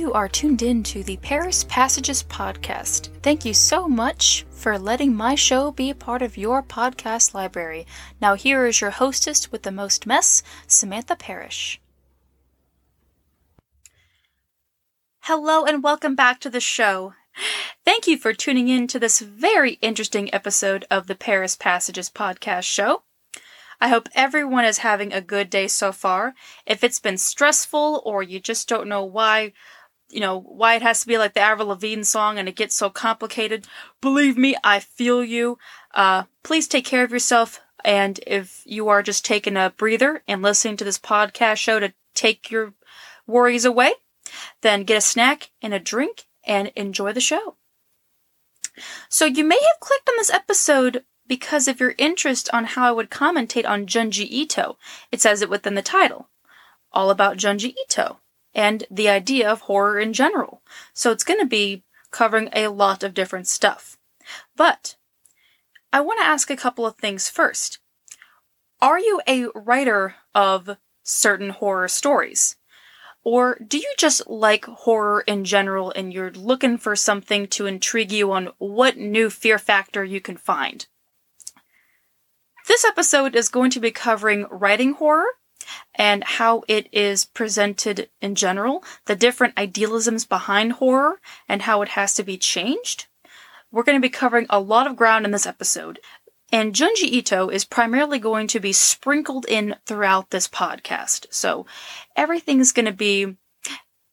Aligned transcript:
You 0.00 0.14
are 0.14 0.30
tuned 0.30 0.62
in 0.62 0.82
to 0.84 1.02
the 1.02 1.18
Parrish 1.18 1.68
Passages 1.68 2.22
podcast. 2.22 3.10
Thank 3.22 3.44
you 3.44 3.52
so 3.52 3.86
much 3.86 4.46
for 4.50 4.78
letting 4.78 5.14
my 5.14 5.34
show 5.34 5.72
be 5.72 5.90
a 5.90 5.94
part 5.94 6.22
of 6.22 6.38
your 6.38 6.62
podcast 6.62 7.34
library. 7.34 7.86
Now, 8.18 8.32
here 8.32 8.64
is 8.64 8.80
your 8.80 8.92
hostess 8.92 9.52
with 9.52 9.62
the 9.62 9.70
most 9.70 10.06
mess, 10.06 10.42
Samantha 10.66 11.16
Parrish. 11.16 11.82
Hello, 15.24 15.66
and 15.66 15.82
welcome 15.82 16.14
back 16.14 16.40
to 16.40 16.48
the 16.48 16.60
show. 16.60 17.12
Thank 17.84 18.06
you 18.06 18.16
for 18.16 18.32
tuning 18.32 18.68
in 18.68 18.86
to 18.86 18.98
this 18.98 19.20
very 19.20 19.72
interesting 19.82 20.32
episode 20.32 20.86
of 20.90 21.08
the 21.08 21.14
Parrish 21.14 21.58
Passages 21.58 22.08
podcast 22.08 22.62
show. 22.62 23.02
I 23.82 23.88
hope 23.88 24.08
everyone 24.14 24.64
is 24.64 24.78
having 24.78 25.12
a 25.12 25.22
good 25.22 25.48
day 25.48 25.66
so 25.66 25.90
far. 25.90 26.34
If 26.66 26.84
it's 26.84 27.00
been 27.00 27.16
stressful 27.16 28.02
or 28.04 28.22
you 28.22 28.38
just 28.38 28.68
don't 28.68 28.88
know 28.88 29.04
why, 29.04 29.52
you 30.10 30.20
know, 30.20 30.40
why 30.40 30.74
it 30.74 30.82
has 30.82 31.00
to 31.00 31.06
be 31.06 31.18
like 31.18 31.34
the 31.34 31.40
Avril 31.40 31.68
Lavigne 31.68 32.02
song 32.02 32.38
and 32.38 32.48
it 32.48 32.56
gets 32.56 32.74
so 32.74 32.90
complicated, 32.90 33.66
believe 34.00 34.36
me, 34.36 34.56
I 34.62 34.80
feel 34.80 35.24
you. 35.24 35.58
Uh, 35.94 36.24
please 36.42 36.68
take 36.68 36.84
care 36.84 37.04
of 37.04 37.12
yourself. 37.12 37.60
And 37.84 38.20
if 38.26 38.62
you 38.66 38.88
are 38.88 39.02
just 39.02 39.24
taking 39.24 39.56
a 39.56 39.72
breather 39.76 40.22
and 40.28 40.42
listening 40.42 40.76
to 40.78 40.84
this 40.84 40.98
podcast 40.98 41.56
show 41.56 41.80
to 41.80 41.94
take 42.14 42.50
your 42.50 42.74
worries 43.26 43.64
away, 43.64 43.94
then 44.60 44.84
get 44.84 44.98
a 44.98 45.00
snack 45.00 45.50
and 45.62 45.72
a 45.72 45.78
drink 45.78 46.26
and 46.44 46.72
enjoy 46.76 47.12
the 47.12 47.20
show. 47.20 47.56
So 49.08 49.24
you 49.24 49.44
may 49.44 49.58
have 49.58 49.80
clicked 49.80 50.08
on 50.08 50.16
this 50.16 50.30
episode 50.30 51.04
because 51.26 51.68
of 51.68 51.80
your 51.80 51.94
interest 51.96 52.50
on 52.52 52.64
how 52.64 52.88
I 52.88 52.92
would 52.92 53.10
commentate 53.10 53.68
on 53.68 53.86
Junji 53.86 54.26
Ito. 54.28 54.76
It 55.12 55.20
says 55.20 55.42
it 55.42 55.50
within 55.50 55.74
the 55.74 55.82
title. 55.82 56.28
All 56.92 57.10
about 57.10 57.36
Junji 57.36 57.74
Ito 57.84 58.18
and 58.54 58.84
the 58.90 59.08
idea 59.08 59.50
of 59.50 59.62
horror 59.62 59.98
in 59.98 60.12
general. 60.12 60.62
So 60.92 61.10
it's 61.10 61.24
going 61.24 61.40
to 61.40 61.46
be 61.46 61.84
covering 62.10 62.48
a 62.52 62.68
lot 62.68 63.02
of 63.02 63.14
different 63.14 63.46
stuff. 63.46 63.98
But 64.56 64.96
I 65.92 66.00
want 66.00 66.20
to 66.20 66.26
ask 66.26 66.50
a 66.50 66.56
couple 66.56 66.86
of 66.86 66.96
things 66.96 67.28
first. 67.28 67.78
Are 68.80 68.98
you 68.98 69.20
a 69.26 69.46
writer 69.54 70.16
of 70.34 70.76
certain 71.02 71.50
horror 71.50 71.88
stories? 71.88 72.56
Or 73.22 73.58
do 73.66 73.76
you 73.76 73.92
just 73.98 74.26
like 74.28 74.64
horror 74.64 75.22
in 75.26 75.44
general 75.44 75.92
and 75.94 76.12
you're 76.12 76.30
looking 76.30 76.78
for 76.78 76.96
something 76.96 77.46
to 77.48 77.66
intrigue 77.66 78.12
you 78.12 78.32
on 78.32 78.50
what 78.58 78.96
new 78.96 79.28
fear 79.28 79.58
factor 79.58 80.02
you 80.02 80.20
can 80.20 80.38
find? 80.38 80.86
This 82.66 82.84
episode 82.84 83.34
is 83.34 83.48
going 83.48 83.70
to 83.72 83.80
be 83.80 83.90
covering 83.90 84.46
writing 84.50 84.94
horror 84.94 85.26
and 85.94 86.24
how 86.24 86.62
it 86.68 86.88
is 86.92 87.24
presented 87.24 88.10
in 88.20 88.34
general, 88.34 88.84
the 89.06 89.16
different 89.16 89.58
idealisms 89.58 90.24
behind 90.24 90.74
horror, 90.74 91.20
and 91.48 91.62
how 91.62 91.82
it 91.82 91.90
has 91.90 92.14
to 92.14 92.22
be 92.22 92.36
changed. 92.36 93.06
We're 93.70 93.84
going 93.84 93.98
to 93.98 94.06
be 94.06 94.10
covering 94.10 94.46
a 94.50 94.60
lot 94.60 94.86
of 94.86 94.96
ground 94.96 95.24
in 95.24 95.30
this 95.30 95.46
episode. 95.46 96.00
And 96.52 96.74
Junji 96.74 97.04
Ito 97.04 97.48
is 97.48 97.64
primarily 97.64 98.18
going 98.18 98.48
to 98.48 98.60
be 98.60 98.72
sprinkled 98.72 99.46
in 99.46 99.76
throughout 99.86 100.30
this 100.30 100.48
podcast. 100.48 101.26
So 101.30 101.66
everything's 102.16 102.72
going 102.72 102.86
to 102.86 102.92
be 102.92 103.36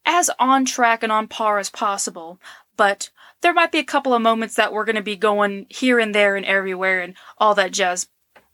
as 0.04 0.30
on 0.38 0.64
track 0.64 1.02
and 1.02 1.12
on 1.12 1.26
par 1.26 1.58
as 1.58 1.68
possible, 1.68 2.40
but 2.76 3.10
there 3.40 3.52
might 3.52 3.72
be 3.72 3.78
a 3.78 3.84
couple 3.84 4.14
of 4.14 4.22
moments 4.22 4.54
that 4.54 4.72
we're 4.72 4.84
going 4.84 4.96
to 4.96 5.02
be 5.02 5.16
going 5.16 5.66
here 5.68 5.98
and 5.98 6.14
there 6.14 6.36
and 6.36 6.46
everywhere 6.46 7.00
and 7.00 7.14
all 7.36 7.54
that 7.56 7.72
jazz 7.72 8.08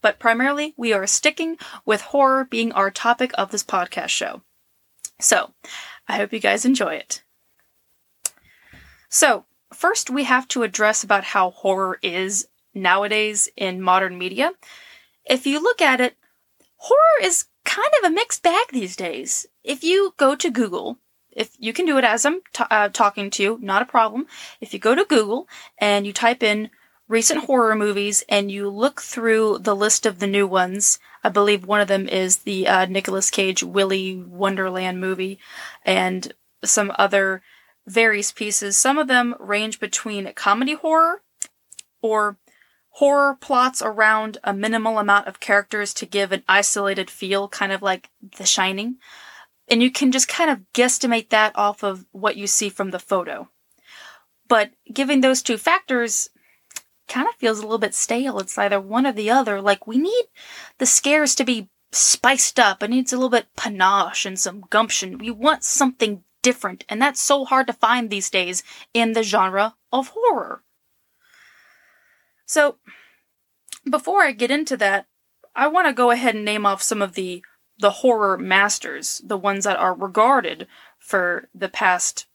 but 0.04 0.18
primarily 0.18 0.74
we 0.76 0.92
are 0.92 1.06
sticking 1.06 1.56
with 1.86 2.02
horror 2.02 2.44
being 2.44 2.70
our 2.72 2.90
topic 2.90 3.30
of 3.38 3.50
this 3.50 3.64
podcast 3.64 4.10
show. 4.10 4.42
So, 5.18 5.54
I 6.06 6.16
hope 6.18 6.30
you 6.30 6.40
guys 6.40 6.66
enjoy 6.66 6.96
it. 6.96 7.22
So, 9.08 9.46
first 9.72 10.10
we 10.10 10.24
have 10.24 10.46
to 10.48 10.62
address 10.62 11.02
about 11.02 11.24
how 11.24 11.52
horror 11.52 11.98
is 12.02 12.48
nowadays 12.74 13.48
in 13.56 13.80
modern 13.80 14.18
media. 14.18 14.52
If 15.24 15.46
you 15.46 15.58
look 15.58 15.80
at 15.80 16.02
it, 16.02 16.18
horror 16.76 17.22
is 17.22 17.46
kind 17.64 17.92
of 17.98 18.10
a 18.10 18.14
mixed 18.14 18.42
bag 18.42 18.66
these 18.72 18.96
days. 18.96 19.46
If 19.62 19.82
you 19.82 20.12
go 20.18 20.36
to 20.36 20.50
Google, 20.50 20.98
if 21.30 21.56
you 21.58 21.72
can 21.72 21.86
do 21.86 21.96
it 21.96 22.04
as 22.04 22.26
I'm 22.26 22.42
t- 22.52 22.64
uh, 22.70 22.90
talking 22.90 23.30
to 23.30 23.42
you, 23.42 23.58
not 23.62 23.80
a 23.80 23.86
problem. 23.86 24.26
If 24.60 24.74
you 24.74 24.78
go 24.78 24.94
to 24.94 25.06
Google 25.06 25.48
and 25.78 26.06
you 26.06 26.12
type 26.12 26.42
in 26.42 26.68
recent 27.08 27.44
horror 27.44 27.74
movies 27.74 28.24
and 28.28 28.50
you 28.50 28.68
look 28.68 29.00
through 29.00 29.58
the 29.58 29.76
list 29.76 30.06
of 30.06 30.18
the 30.18 30.26
new 30.26 30.46
ones, 30.46 30.98
I 31.22 31.28
believe 31.28 31.66
one 31.66 31.80
of 31.80 31.88
them 31.88 32.08
is 32.08 32.38
the 32.38 32.66
uh, 32.66 32.86
Nicolas 32.86 33.30
Cage 33.30 33.62
Willy 33.62 34.16
Wonderland 34.16 35.00
movie 35.00 35.38
and 35.84 36.32
some 36.64 36.92
other 36.98 37.42
various 37.86 38.32
pieces. 38.32 38.76
Some 38.76 38.98
of 38.98 39.08
them 39.08 39.34
range 39.38 39.80
between 39.80 40.32
comedy 40.34 40.74
horror 40.74 41.22
or 42.00 42.38
horror 42.90 43.36
plots 43.40 43.82
around 43.82 44.38
a 44.44 44.54
minimal 44.54 44.98
amount 44.98 45.26
of 45.26 45.40
characters 45.40 45.92
to 45.94 46.06
give 46.06 46.32
an 46.32 46.44
isolated 46.48 47.10
feel, 47.10 47.48
kind 47.48 47.72
of 47.72 47.82
like 47.82 48.10
The 48.38 48.46
Shining. 48.46 48.96
And 49.68 49.82
you 49.82 49.90
can 49.90 50.12
just 50.12 50.28
kind 50.28 50.50
of 50.50 50.60
guesstimate 50.72 51.30
that 51.30 51.56
off 51.56 51.82
of 51.82 52.06
what 52.12 52.36
you 52.36 52.46
see 52.46 52.68
from 52.68 52.90
the 52.90 52.98
photo. 52.98 53.48
But 54.46 54.70
giving 54.92 55.22
those 55.22 55.42
two 55.42 55.56
factors, 55.56 56.28
kind 57.08 57.28
of 57.28 57.34
feels 57.34 57.58
a 57.58 57.62
little 57.62 57.78
bit 57.78 57.94
stale. 57.94 58.38
It's 58.38 58.56
either 58.58 58.80
one 58.80 59.06
or 59.06 59.12
the 59.12 59.30
other. 59.30 59.60
Like, 59.60 59.86
we 59.86 59.98
need 59.98 60.24
the 60.78 60.86
scares 60.86 61.34
to 61.36 61.44
be 61.44 61.68
spiced 61.92 62.58
up. 62.58 62.82
It 62.82 62.90
needs 62.90 63.12
a 63.12 63.16
little 63.16 63.30
bit 63.30 63.54
panache 63.56 64.26
and 64.26 64.38
some 64.38 64.64
gumption. 64.70 65.18
We 65.18 65.30
want 65.30 65.64
something 65.64 66.22
different, 66.42 66.84
and 66.88 67.00
that's 67.00 67.20
so 67.20 67.44
hard 67.44 67.66
to 67.66 67.72
find 67.72 68.10
these 68.10 68.30
days 68.30 68.62
in 68.92 69.12
the 69.12 69.22
genre 69.22 69.74
of 69.92 70.12
horror. 70.14 70.62
So, 72.46 72.76
before 73.88 74.22
I 74.22 74.32
get 74.32 74.50
into 74.50 74.76
that, 74.76 75.06
I 75.54 75.68
want 75.68 75.86
to 75.86 75.92
go 75.92 76.10
ahead 76.10 76.34
and 76.34 76.44
name 76.44 76.66
off 76.66 76.82
some 76.82 77.02
of 77.02 77.14
the 77.14 77.42
the 77.78 77.90
horror 77.90 78.38
masters, 78.38 79.20
the 79.24 79.36
ones 79.36 79.64
that 79.64 79.76
are 79.76 79.94
regarded 79.94 80.68
for 80.98 81.48
the 81.52 81.68
past 81.68 82.26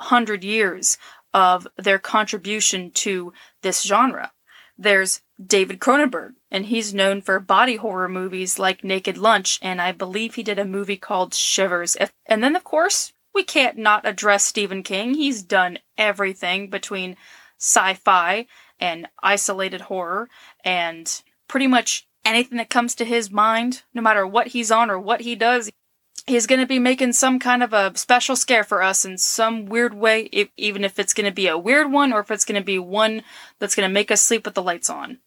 hundred 0.00 0.42
years 0.42 0.98
of 1.32 1.66
their 1.76 1.98
contribution 1.98 2.90
to 2.92 3.32
this 3.62 3.82
genre. 3.82 4.32
There's 4.76 5.20
David 5.44 5.78
Cronenberg, 5.78 6.34
and 6.50 6.66
he's 6.66 6.94
known 6.94 7.20
for 7.20 7.38
body 7.38 7.76
horror 7.76 8.08
movies 8.08 8.58
like 8.58 8.82
Naked 8.82 9.18
Lunch, 9.18 9.58
and 9.62 9.80
I 9.80 9.92
believe 9.92 10.34
he 10.34 10.42
did 10.42 10.58
a 10.58 10.64
movie 10.64 10.96
called 10.96 11.34
Shivers. 11.34 11.96
And 12.26 12.42
then, 12.42 12.56
of 12.56 12.64
course, 12.64 13.12
we 13.34 13.44
can't 13.44 13.76
not 13.76 14.06
address 14.06 14.44
Stephen 14.44 14.82
King. 14.82 15.14
He's 15.14 15.42
done 15.42 15.78
everything 15.96 16.70
between 16.70 17.16
sci 17.58 17.94
fi 17.94 18.46
and 18.78 19.06
isolated 19.22 19.82
horror, 19.82 20.28
and 20.64 21.22
pretty 21.46 21.66
much 21.66 22.06
anything 22.24 22.58
that 22.58 22.70
comes 22.70 22.94
to 22.94 23.04
his 23.04 23.30
mind, 23.30 23.82
no 23.92 24.02
matter 24.02 24.26
what 24.26 24.48
he's 24.48 24.70
on 24.70 24.90
or 24.90 24.98
what 24.98 25.20
he 25.20 25.34
does, 25.34 25.70
he's 26.26 26.46
going 26.46 26.60
to 26.60 26.66
be 26.66 26.78
making 26.78 27.12
some 27.12 27.38
kind 27.38 27.62
of 27.62 27.72
a 27.72 27.92
special 27.96 28.36
scare 28.36 28.64
for 28.64 28.82
us 28.82 29.04
in 29.04 29.18
some 29.18 29.66
weird 29.66 29.94
way, 29.94 30.22
if, 30.32 30.48
even 30.56 30.84
if 30.84 30.98
it's 30.98 31.14
going 31.14 31.26
to 31.26 31.34
be 31.34 31.46
a 31.46 31.58
weird 31.58 31.90
one 31.90 32.12
or 32.12 32.20
if 32.20 32.30
it's 32.30 32.44
going 32.44 32.60
to 32.60 32.64
be 32.64 32.78
one 32.78 33.22
that's 33.58 33.74
going 33.74 33.88
to 33.88 33.92
make 33.92 34.10
us 34.10 34.20
sleep 34.20 34.44
with 34.44 34.54
the 34.54 34.62
lights 34.62 34.90
on. 34.90 35.18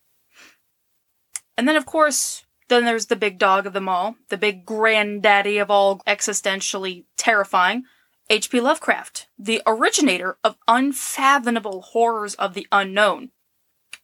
And 1.57 1.67
then, 1.67 1.75
of 1.75 1.85
course, 1.85 2.45
then 2.69 2.85
there's 2.85 3.07
the 3.07 3.15
big 3.15 3.37
dog 3.37 3.65
of 3.65 3.73
them 3.73 3.87
all, 3.89 4.15
the 4.29 4.37
big 4.37 4.65
granddaddy 4.65 5.57
of 5.57 5.69
all 5.69 6.01
existentially 6.07 7.05
terrifying, 7.17 7.83
H.P. 8.29 8.59
Lovecraft, 8.59 9.27
the 9.37 9.61
originator 9.65 10.37
of 10.43 10.57
unfathomable 10.67 11.81
horrors 11.81 12.35
of 12.35 12.53
the 12.53 12.67
unknown. 12.71 13.29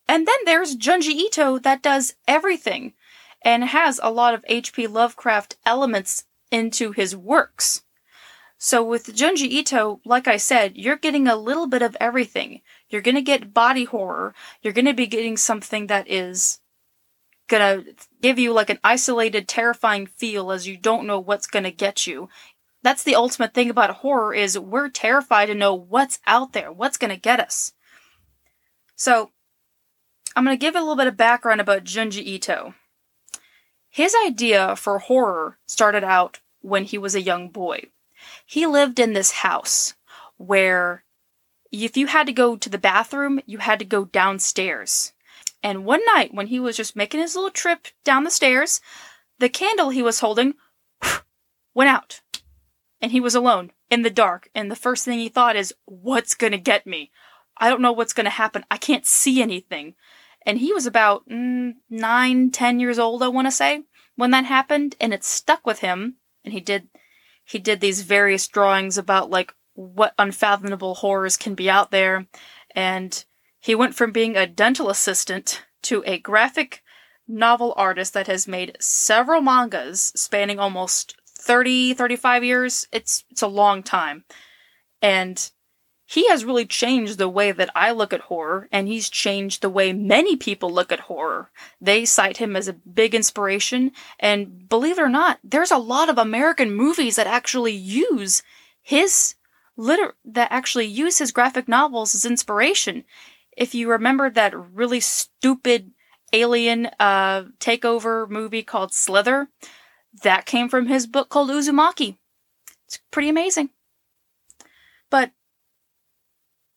And 0.07 0.27
then 0.27 0.35
there's 0.45 0.75
Junji 0.75 1.13
Ito 1.13 1.59
that 1.59 1.81
does 1.81 2.15
everything 2.27 2.93
and 3.41 3.63
has 3.63 3.99
a 4.03 4.11
lot 4.11 4.33
of 4.33 4.43
H.P. 4.47 4.87
Lovecraft 4.87 5.57
elements 5.65 6.25
into 6.51 6.91
his 6.91 7.15
works. 7.15 7.83
So 8.57 8.83
with 8.83 9.15
Junji 9.15 9.47
Ito, 9.47 10.01
like 10.03 10.27
I 10.27 10.35
said, 10.35 10.75
you're 10.75 10.97
getting 10.97 11.27
a 11.27 11.37
little 11.37 11.65
bit 11.65 11.81
of 11.81 11.95
everything. 11.99 12.61
You're 12.89 13.01
gonna 13.01 13.21
get 13.21 13.53
body 13.53 13.85
horror. 13.85 14.35
You're 14.61 14.73
gonna 14.73 14.93
be 14.93 15.07
getting 15.07 15.37
something 15.37 15.87
that 15.87 16.09
is 16.09 16.59
gonna 17.47 17.83
give 18.21 18.37
you 18.37 18.51
like 18.51 18.69
an 18.69 18.79
isolated, 18.83 19.47
terrifying 19.47 20.07
feel 20.07 20.51
as 20.51 20.67
you 20.67 20.75
don't 20.75 21.07
know 21.07 21.19
what's 21.19 21.47
gonna 21.47 21.71
get 21.71 22.05
you. 22.05 22.27
That's 22.83 23.03
the 23.03 23.15
ultimate 23.15 23.53
thing 23.53 23.69
about 23.69 23.97
horror 23.97 24.33
is 24.33 24.59
we're 24.59 24.89
terrified 24.89 25.47
to 25.47 25.55
know 25.55 25.73
what's 25.73 26.19
out 26.27 26.51
there, 26.51 26.71
what's 26.71 26.97
gonna 26.97 27.17
get 27.17 27.39
us. 27.39 27.71
So, 28.97 29.31
I'm 30.35 30.43
gonna 30.43 30.57
give 30.57 30.75
a 30.75 30.79
little 30.79 30.97
bit 30.97 31.07
of 31.07 31.15
background 31.15 31.61
about 31.61 31.85
Junji 31.85 32.23
Ito. 32.23 32.73
His 33.89 34.15
idea 34.25 34.75
for 34.75 34.99
horror 34.99 35.57
started 35.65 36.03
out 36.03 36.39
when 36.61 36.83
he 36.83 36.97
was 36.97 37.15
a 37.15 37.21
young 37.21 37.49
boy. 37.49 37.85
He 38.45 38.65
lived 38.65 38.99
in 38.99 39.13
this 39.13 39.31
house 39.31 39.95
where 40.37 41.03
if 41.71 41.97
you 41.97 42.07
had 42.07 42.27
to 42.27 42.33
go 42.33 42.55
to 42.55 42.69
the 42.69 42.77
bathroom, 42.77 43.39
you 43.45 43.59
had 43.59 43.79
to 43.79 43.85
go 43.85 44.05
downstairs. 44.05 45.13
And 45.61 45.85
one 45.85 46.01
night, 46.13 46.33
when 46.33 46.47
he 46.47 46.59
was 46.59 46.77
just 46.77 46.95
making 46.95 47.19
his 47.19 47.35
little 47.35 47.51
trip 47.51 47.87
down 48.03 48.23
the 48.23 48.31
stairs, 48.31 48.81
the 49.39 49.49
candle 49.49 49.89
he 49.89 50.01
was 50.01 50.19
holding 50.19 50.55
went 51.73 51.89
out. 51.89 52.21
And 53.01 53.11
he 53.11 53.19
was 53.19 53.35
alone 53.35 53.71
in 53.89 54.01
the 54.01 54.09
dark, 54.09 54.49
and 54.53 54.69
the 54.69 54.75
first 54.75 55.05
thing 55.05 55.19
he 55.19 55.29
thought 55.29 55.55
is, 55.55 55.73
What's 55.85 56.35
gonna 56.35 56.57
get 56.57 56.87
me? 56.87 57.11
I 57.57 57.69
don't 57.69 57.81
know 57.81 57.91
what's 57.91 58.13
gonna 58.13 58.29
happen. 58.29 58.65
I 58.71 58.77
can't 58.77 59.05
see 59.05 59.41
anything. 59.41 59.95
And 60.45 60.59
he 60.59 60.73
was 60.73 60.85
about 60.85 61.27
mm, 61.27 61.73
nine, 61.89 62.51
ten 62.51 62.79
years 62.79 62.97
old, 62.97 63.21
I 63.21 63.27
want 63.27 63.47
to 63.47 63.51
say, 63.51 63.83
when 64.15 64.31
that 64.31 64.45
happened, 64.45 64.95
and 64.99 65.13
it 65.13 65.23
stuck 65.23 65.65
with 65.65 65.79
him. 65.79 66.15
And 66.43 66.53
he 66.53 66.59
did, 66.59 66.87
he 67.43 67.59
did 67.59 67.81
these 67.81 68.03
various 68.03 68.47
drawings 68.47 68.97
about 68.97 69.29
like 69.29 69.53
what 69.73 70.13
unfathomable 70.17 70.95
horrors 70.95 71.37
can 71.37 71.55
be 71.55 71.69
out 71.69 71.91
there, 71.91 72.27
and 72.75 73.23
he 73.59 73.75
went 73.75 73.95
from 73.95 74.11
being 74.11 74.35
a 74.35 74.47
dental 74.47 74.89
assistant 74.89 75.63
to 75.83 76.03
a 76.05 76.19
graphic 76.19 76.83
novel 77.27 77.73
artist 77.77 78.13
that 78.13 78.27
has 78.27 78.47
made 78.47 78.75
several 78.79 79.41
mangas 79.41 80.11
spanning 80.15 80.59
almost 80.59 81.15
30, 81.27 81.93
35 81.93 82.43
years. 82.43 82.87
It's 82.91 83.23
it's 83.29 83.41
a 83.41 83.47
long 83.47 83.83
time. 83.83 84.25
And 85.01 85.49
he 86.09 86.27
has 86.29 86.43
really 86.43 86.65
changed 86.65 87.19
the 87.19 87.29
way 87.29 87.51
that 87.51 87.69
I 87.75 87.91
look 87.91 88.13
at 88.13 88.21
horror, 88.21 88.67
and 88.71 88.87
he's 88.87 89.11
changed 89.11 89.61
the 89.61 89.69
way 89.69 89.93
many 89.93 90.35
people 90.35 90.71
look 90.71 90.91
at 90.91 91.01
horror. 91.01 91.51
They 91.79 92.03
cite 92.03 92.37
him 92.37 92.55
as 92.55 92.67
a 92.67 92.73
big 92.73 93.13
inspiration, 93.13 93.91
and 94.19 94.67
believe 94.67 94.97
it 94.97 95.03
or 95.03 95.07
not, 95.09 95.37
there's 95.43 95.69
a 95.69 95.77
lot 95.77 96.09
of 96.09 96.17
American 96.17 96.73
movies 96.73 97.15
that 97.15 97.27
actually 97.27 97.73
use 97.73 98.41
his 98.81 99.35
liter- 99.77 100.15
that 100.25 100.51
actually 100.51 100.87
use 100.87 101.19
his 101.19 101.31
graphic 101.31 101.67
novels 101.67 102.15
as 102.15 102.25
inspiration. 102.25 103.03
If 103.55 103.75
you 103.75 103.87
remember 103.87 104.31
that 104.31 104.57
really 104.57 105.01
stupid 105.01 105.91
alien 106.33 106.87
uh, 106.99 107.43
takeover 107.59 108.27
movie 108.27 108.63
called 108.63 108.95
Slither, 108.95 109.49
that 110.23 110.47
came 110.47 110.69
from 110.69 110.87
his 110.87 111.05
book 111.05 111.29
called 111.29 111.51
Uzumaki. 111.51 112.17
It's 112.87 112.99
pretty 113.11 113.29
amazing. 113.29 113.69
But 115.11 115.33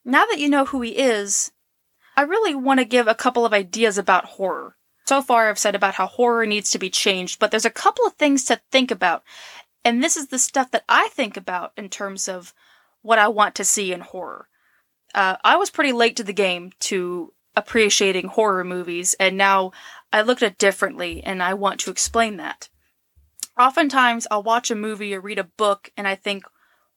now 0.04 0.24
that 0.26 0.38
you 0.38 0.48
know 0.48 0.64
who 0.64 0.80
he 0.80 0.90
is, 0.90 1.52
I 2.16 2.22
really 2.22 2.54
want 2.54 2.80
to 2.80 2.84
give 2.84 3.08
a 3.08 3.14
couple 3.14 3.46
of 3.46 3.52
ideas 3.52 3.98
about 3.98 4.24
horror. 4.24 4.76
So 5.06 5.22
far, 5.22 5.48
I've 5.48 5.58
said 5.58 5.74
about 5.74 5.94
how 5.94 6.06
horror 6.06 6.46
needs 6.46 6.70
to 6.70 6.78
be 6.78 6.90
changed, 6.90 7.38
but 7.38 7.50
there's 7.50 7.64
a 7.64 7.70
couple 7.70 8.06
of 8.06 8.14
things 8.14 8.44
to 8.44 8.60
think 8.70 8.90
about. 8.90 9.22
And 9.84 10.02
this 10.02 10.16
is 10.16 10.28
the 10.28 10.38
stuff 10.38 10.70
that 10.70 10.84
I 10.88 11.08
think 11.08 11.36
about 11.36 11.72
in 11.76 11.88
terms 11.88 12.28
of 12.28 12.54
what 13.02 13.18
I 13.18 13.28
want 13.28 13.54
to 13.56 13.64
see 13.64 13.92
in 13.92 14.00
horror. 14.00 14.48
Uh, 15.14 15.36
I 15.44 15.56
was 15.56 15.70
pretty 15.70 15.92
late 15.92 16.16
to 16.16 16.24
the 16.24 16.32
game 16.32 16.72
to 16.80 17.32
appreciating 17.56 18.28
horror 18.28 18.64
movies, 18.64 19.14
and 19.18 19.36
now 19.36 19.72
I 20.12 20.22
look 20.22 20.42
at 20.42 20.52
it 20.52 20.58
differently, 20.58 21.22
and 21.22 21.42
I 21.42 21.54
want 21.54 21.80
to 21.80 21.90
explain 21.90 22.36
that. 22.38 22.68
Oftentimes, 23.58 24.26
I'll 24.30 24.42
watch 24.42 24.70
a 24.70 24.74
movie 24.74 25.14
or 25.14 25.20
read 25.20 25.38
a 25.38 25.44
book, 25.44 25.90
and 25.96 26.08
I 26.08 26.14
think, 26.14 26.44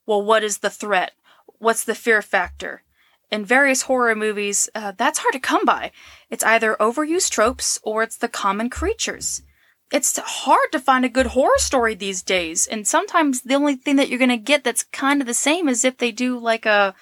well, 0.06 0.22
what 0.22 0.44
is 0.44 0.60
the 0.60 0.70
threat? 0.70 1.12
What's 1.58 1.84
the 1.84 1.96
fear 1.96 2.22
factor? 2.22 2.84
In 3.32 3.44
various 3.44 3.84
horror 3.84 4.16
movies, 4.16 4.70
uh, 4.76 4.94
that's 4.96 5.20
hard 5.20 5.34
to 5.34 5.40
come 5.40 5.66
by. 5.66 5.92
It's 6.30 6.44
either 6.44 6.76
overused 6.80 7.32
tropes 7.32 7.80
or 7.84 8.04
it's 8.04 8.18
the 8.18 8.28
common 8.28 8.70
creatures. 8.70 9.42
It's 9.92 10.18
hard 10.18 10.72
to 10.72 10.80
find 10.80 11.06
a 11.06 11.10
good 11.10 11.28
horror 11.28 11.58
story 11.58 11.96
these 11.96 12.22
days, 12.22 12.68
and 12.68 12.88
sometimes 12.88 13.42
the 13.42 13.56
only 13.56 13.76
thing 13.76 13.98
that 13.98 14.10
you're 14.10 14.20
gonna 14.20 14.38
get 14.38 14.64
that's 14.64 14.84
kind 14.84 15.22
of 15.22 15.28
the 15.28 15.34
same 15.34 15.70
is 15.70 15.86
if 15.86 15.98
they 15.98 16.12
do 16.12 16.38
like 16.40 16.66
a 16.66 16.96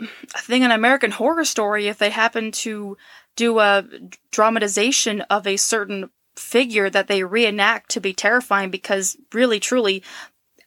a 0.00 0.38
thing 0.38 0.64
an 0.64 0.70
American 0.70 1.12
horror 1.12 1.44
story 1.44 1.86
if 1.86 1.98
they 1.98 2.10
happen 2.10 2.50
to 2.50 2.96
do 3.36 3.58
a 3.60 3.84
dramatization 4.30 5.20
of 5.22 5.46
a 5.46 5.56
certain 5.56 6.10
figure 6.36 6.88
that 6.90 7.08
they 7.08 7.24
reenact 7.24 7.90
to 7.90 8.00
be 8.00 8.12
terrifying 8.12 8.70
because 8.70 9.16
really 9.32 9.60
truly 9.60 10.02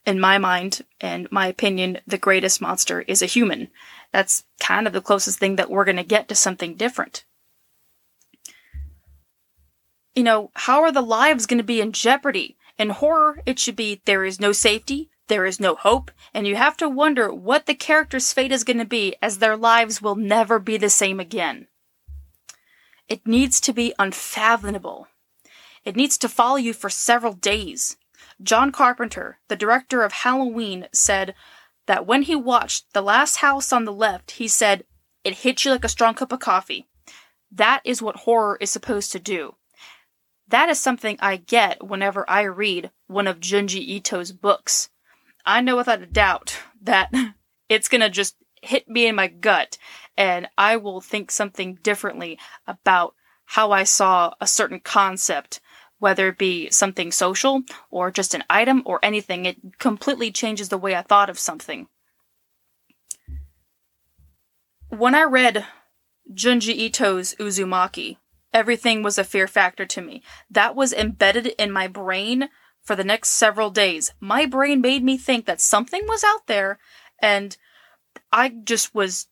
in 0.06 0.20
my 0.20 0.38
mind 0.38 0.82
and 1.00 1.30
my 1.30 1.46
opinion 1.46 1.98
the 2.06 2.18
greatest 2.18 2.60
monster 2.60 3.02
is 3.02 3.22
a 3.22 3.26
human 3.26 3.68
that's 4.12 4.44
kind 4.60 4.86
of 4.86 4.92
the 4.92 5.00
closest 5.00 5.38
thing 5.38 5.56
that 5.56 5.70
we're 5.70 5.84
going 5.84 5.96
to 5.96 6.04
get 6.04 6.28
to 6.28 6.34
something 6.34 6.74
different 6.74 7.24
you 10.14 10.22
know 10.22 10.50
how 10.54 10.82
are 10.82 10.92
the 10.92 11.02
lives 11.02 11.46
going 11.46 11.58
to 11.58 11.64
be 11.64 11.80
in 11.80 11.92
jeopardy 11.92 12.56
in 12.78 12.90
horror 12.90 13.40
it 13.46 13.58
should 13.58 13.76
be 13.76 14.00
there 14.04 14.24
is 14.24 14.40
no 14.40 14.52
safety 14.52 15.10
there 15.28 15.44
is 15.44 15.58
no 15.58 15.74
hope, 15.74 16.10
and 16.32 16.46
you 16.46 16.56
have 16.56 16.76
to 16.76 16.88
wonder 16.88 17.32
what 17.32 17.66
the 17.66 17.74
character's 17.74 18.32
fate 18.32 18.52
is 18.52 18.64
going 18.64 18.78
to 18.78 18.84
be 18.84 19.16
as 19.20 19.38
their 19.38 19.56
lives 19.56 20.00
will 20.00 20.14
never 20.14 20.58
be 20.58 20.76
the 20.76 20.90
same 20.90 21.18
again. 21.18 21.66
It 23.08 23.26
needs 23.26 23.60
to 23.62 23.72
be 23.72 23.92
unfathomable. 23.98 25.08
It 25.84 25.96
needs 25.96 26.16
to 26.18 26.28
follow 26.28 26.56
you 26.56 26.72
for 26.72 26.90
several 26.90 27.32
days. 27.32 27.96
John 28.42 28.70
Carpenter, 28.72 29.38
the 29.48 29.56
director 29.56 30.02
of 30.02 30.12
Halloween, 30.12 30.88
said 30.92 31.34
that 31.86 32.06
when 32.06 32.22
he 32.22 32.34
watched 32.34 32.92
The 32.92 33.02
Last 33.02 33.36
House 33.36 33.72
on 33.72 33.84
the 33.84 33.92
Left, 33.92 34.32
he 34.32 34.48
said, 34.48 34.84
It 35.24 35.38
hits 35.38 35.64
you 35.64 35.70
like 35.70 35.84
a 35.84 35.88
strong 35.88 36.14
cup 36.14 36.32
of 36.32 36.40
coffee. 36.40 36.86
That 37.50 37.80
is 37.84 38.02
what 38.02 38.16
horror 38.16 38.58
is 38.60 38.70
supposed 38.70 39.12
to 39.12 39.18
do. 39.18 39.54
That 40.48 40.68
is 40.68 40.78
something 40.78 41.16
I 41.20 41.36
get 41.36 41.84
whenever 41.84 42.28
I 42.28 42.42
read 42.42 42.90
one 43.06 43.26
of 43.26 43.40
Junji 43.40 43.80
Ito's 43.88 44.32
books. 44.32 44.90
I 45.44 45.60
know 45.60 45.76
without 45.76 46.02
a 46.02 46.06
doubt 46.06 46.58
that 46.82 47.12
it's 47.68 47.88
gonna 47.88 48.10
just 48.10 48.36
hit 48.62 48.88
me 48.88 49.06
in 49.06 49.14
my 49.14 49.28
gut 49.28 49.78
and 50.16 50.48
I 50.56 50.76
will 50.76 51.00
think 51.00 51.30
something 51.30 51.76
differently 51.82 52.38
about 52.66 53.14
how 53.44 53.70
I 53.70 53.84
saw 53.84 54.34
a 54.40 54.46
certain 54.46 54.80
concept, 54.80 55.60
whether 55.98 56.28
it 56.28 56.38
be 56.38 56.70
something 56.70 57.10
social 57.10 57.62
or 57.90 58.10
just 58.10 58.34
an 58.34 58.44
item 58.50 58.82
or 58.84 58.98
anything. 59.02 59.46
It 59.46 59.78
completely 59.78 60.30
changes 60.30 60.68
the 60.68 60.78
way 60.78 60.94
I 60.94 61.02
thought 61.02 61.30
of 61.30 61.38
something. 61.38 61.88
When 64.88 65.14
I 65.14 65.24
read 65.24 65.66
Junji 66.32 66.74
Ito's 66.76 67.34
Uzumaki, 67.36 68.18
everything 68.52 69.02
was 69.02 69.18
a 69.18 69.24
fear 69.24 69.46
factor 69.46 69.84
to 69.86 70.00
me. 70.00 70.22
That 70.50 70.76
was 70.76 70.92
embedded 70.92 71.48
in 71.58 71.70
my 71.70 71.88
brain 71.88 72.48
for 72.82 72.94
the 72.94 73.04
next 73.04 73.30
several 73.30 73.70
days. 73.70 74.12
My 74.20 74.46
brain 74.46 74.80
made 74.80 75.02
me 75.02 75.18
think 75.18 75.44
that 75.46 75.60
something 75.60 76.06
was 76.06 76.22
out 76.22 76.46
there, 76.46 76.78
and 77.20 77.56
I 78.32 78.48
just 78.48 78.94
was 78.94 79.26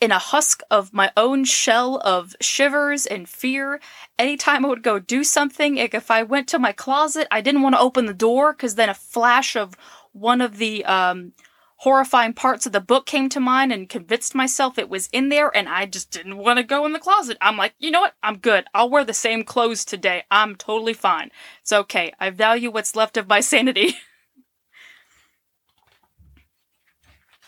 in 0.00 0.12
a 0.12 0.18
husk 0.18 0.62
of 0.70 0.94
my 0.94 1.12
own 1.16 1.44
shell 1.44 2.00
of 2.04 2.34
shivers 2.40 3.04
and 3.06 3.28
fear. 3.28 3.80
Anytime 4.18 4.64
I 4.64 4.68
would 4.68 4.82
go 4.82 4.98
do 4.98 5.22
something, 5.22 5.76
like 5.76 5.94
if 5.94 6.10
I 6.10 6.22
went 6.22 6.48
to 6.48 6.58
my 6.58 6.72
closet, 6.72 7.28
I 7.30 7.40
didn't 7.42 7.62
want 7.62 7.74
to 7.74 7.80
open 7.80 8.06
the 8.06 8.14
door 8.14 8.52
because 8.52 8.76
then 8.76 8.88
a 8.88 8.94
flash 8.94 9.56
of 9.56 9.74
one 10.12 10.40
of 10.40 10.56
the 10.56 10.84
um, 10.86 11.32
horrifying 11.80 12.32
parts 12.32 12.66
of 12.66 12.72
the 12.72 12.80
book 12.80 13.06
came 13.06 13.28
to 13.30 13.40
mind 13.40 13.72
and 13.72 13.88
convinced 13.88 14.34
myself 14.34 14.78
it 14.78 14.88
was 14.88 15.08
in 15.12 15.28
there 15.28 15.54
and 15.54 15.68
I 15.68 15.86
just 15.86 16.10
didn't 16.10 16.38
want 16.38 16.58
to 16.58 16.62
go 16.62 16.86
in 16.86 16.92
the 16.92 16.98
closet. 16.98 17.36
I'm 17.40 17.56
like, 17.56 17.74
you 17.78 17.90
know 17.90 18.00
what? 18.00 18.14
I'm 18.22 18.38
good. 18.38 18.66
I'll 18.74 18.90
wear 18.90 19.04
the 19.04 19.14
same 19.14 19.44
clothes 19.44 19.84
today. 19.84 20.24
I'm 20.30 20.56
totally 20.56 20.94
fine. 20.94 21.30
It's 21.60 21.72
okay. 21.72 22.12
I 22.18 22.30
value 22.30 22.70
what's 22.70 22.96
left 22.96 23.16
of 23.16 23.28
my 23.28 23.40
sanity. 23.40 23.96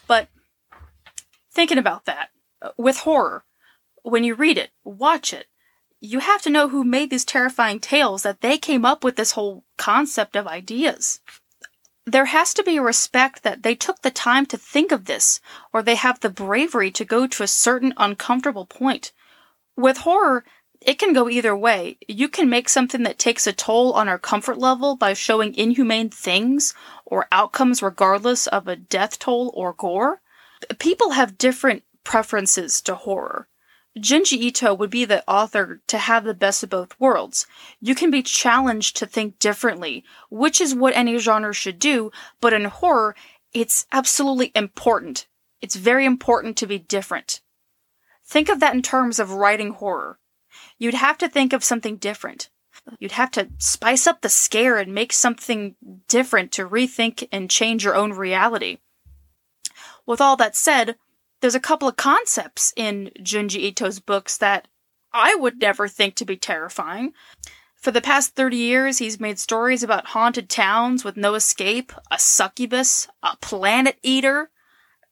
but 0.07 0.29
thinking 1.51 1.79
about 1.79 2.05
that, 2.05 2.31
with 2.77 2.99
horror, 2.99 3.45
when 4.03 4.25
you 4.25 4.35
read 4.35 4.59
it, 4.59 4.71
watch 4.85 5.33
it, 5.33 5.47
you 6.01 6.19
have 6.19 6.43
to 6.43 6.51
know 6.51 6.69
who 6.69 6.83
made 6.83 7.11
these 7.11 7.25
terrifying 7.25 7.79
tales 7.79 8.23
that 8.23 8.41
they 8.41 8.59
came 8.59 8.85
up 8.85 9.05
with 9.05 9.17
this 9.17 9.33
whole 9.33 9.65
concept 9.77 10.35
of 10.35 10.47
ideas 10.47 11.21
there 12.05 12.27
has 12.27 12.53
to 12.55 12.65
be 12.65 12.77
a 12.77 12.83
respect 12.83 13.43
that 13.43 13.63
they 13.63 13.75
took 13.75 14.03
the 14.03 14.11
time 14.11 14.45
to 14.47 14.57
think 14.57 14.91
of 14.91 15.05
this, 15.05 15.41
or 15.73 15.83
they 15.83 15.95
have 15.95 16.21
the 16.21 16.31
bravery 16.31 16.91
to 16.91 17.05
go 17.05 17.27
to 17.27 17.43
a 17.43 17.49
certain 17.49 17.95
uncomfortable 17.97 18.67
point. 18.67 19.13
With 19.77 19.99
horror, 19.99 20.45
it 20.81 20.99
can 20.99 21.13
go 21.13 21.29
either 21.29 21.57
way. 21.57 21.99
You 22.09 22.29
can 22.29 22.51
make 22.51 22.69
something 22.69 23.05
that 23.05 23.19
takes 23.19 23.47
a 23.47 23.53
toll 23.53 23.93
on 23.93 24.09
our 24.09 24.19
comfort 24.19 24.59
level 24.59 24.97
by 24.97 25.13
showing 25.13 25.55
inhumane 25.55 26.11
things 26.11 26.75
or 27.05 27.29
outcomes 27.31 27.83
regardless 27.83 28.49
of 28.49 28.67
a 28.67 28.75
death 28.75 29.21
toll 29.21 29.53
or 29.55 29.73
gore. 29.73 30.21
People 30.81 31.11
have 31.11 31.39
different 31.39 31.85
preferences 32.05 32.81
to 32.83 32.95
horror. 32.95 33.49
Junji 33.99 34.39
Ito 34.39 34.73
would 34.73 34.91
be 34.91 35.05
the 35.05 35.23
author 35.29 35.83
to 35.87 35.99
have 35.99 36.25
the 36.25 36.33
best 36.33 36.63
of 36.63 36.71
both 36.71 36.99
worlds. 36.99 37.47
You 37.81 37.95
can 37.95 38.11
be 38.11 38.23
challenged 38.23 38.97
to 38.97 39.07
think 39.07 39.39
differently, 39.39 40.03
which 40.31 40.61
is 40.61 40.75
what 40.75 40.97
any 40.97 41.19
genre 41.19 41.53
should 41.53 41.79
do, 41.79 42.11
but 42.41 42.55
in 42.55 42.65
horror, 42.65 43.15
it's 43.53 43.87
absolutely 43.93 44.51
important. 44.55 45.27
It's 45.61 45.77
very 45.77 46.07
important 46.07 46.57
to 46.59 46.67
be 46.67 46.79
different. 46.79 47.43
Think 48.25 48.49
of 48.49 48.61
that 48.61 48.75
in 48.75 48.81
terms 48.81 49.19
of 49.19 49.33
writing 49.33 49.75
horror. 49.75 50.19
You'd 50.79 50.95
have 50.95 51.19
to 51.19 51.29
think 51.29 51.53
of 51.53 51.63
something 51.63 51.97
different. 51.97 52.49
You'd 52.99 53.13
have 53.13 53.31
to 53.33 53.51
spice 53.59 54.07
up 54.07 54.23
the 54.23 54.29
scare 54.29 54.79
and 54.79 54.95
make 54.95 55.13
something 55.13 55.77
different 56.09 56.51
to 56.53 56.69
rethink 56.69 57.29
and 57.31 57.51
change 57.51 57.85
your 57.85 57.95
own 57.95 58.13
reality. 58.13 58.79
With 60.07 60.21
all 60.21 60.37
that 60.37 60.57
said, 60.57 60.97
there's 61.43 61.55
a 61.57 61.61
couple 61.61 61.89
of 61.89 61.97
concepts 61.97 62.73
in 62.77 63.11
Junji 63.19 63.65
Ito's 63.65 63.99
books 63.99 64.39
that 64.39 64.69
I 65.13 65.35
would 65.35 65.61
never 65.61 65.89
think 65.89 66.15
to 66.15 66.25
be 66.25 66.37
terrifying. 66.37 67.13
For 67.75 67.91
the 67.91 68.01
past 68.01 68.37
30 68.37 68.57
years, 68.57 68.99
he's 68.99 69.19
made 69.19 69.41
stories 69.41 69.83
about 69.83 70.07
haunted 70.07 70.49
towns 70.49 71.05
with 71.05 71.17
no 71.17 71.35
escape, 71.35 71.93
a 72.13 72.19
succubus, 72.19 73.09
a 73.25 73.37
planet 73.39 73.99
eater. 74.05 74.51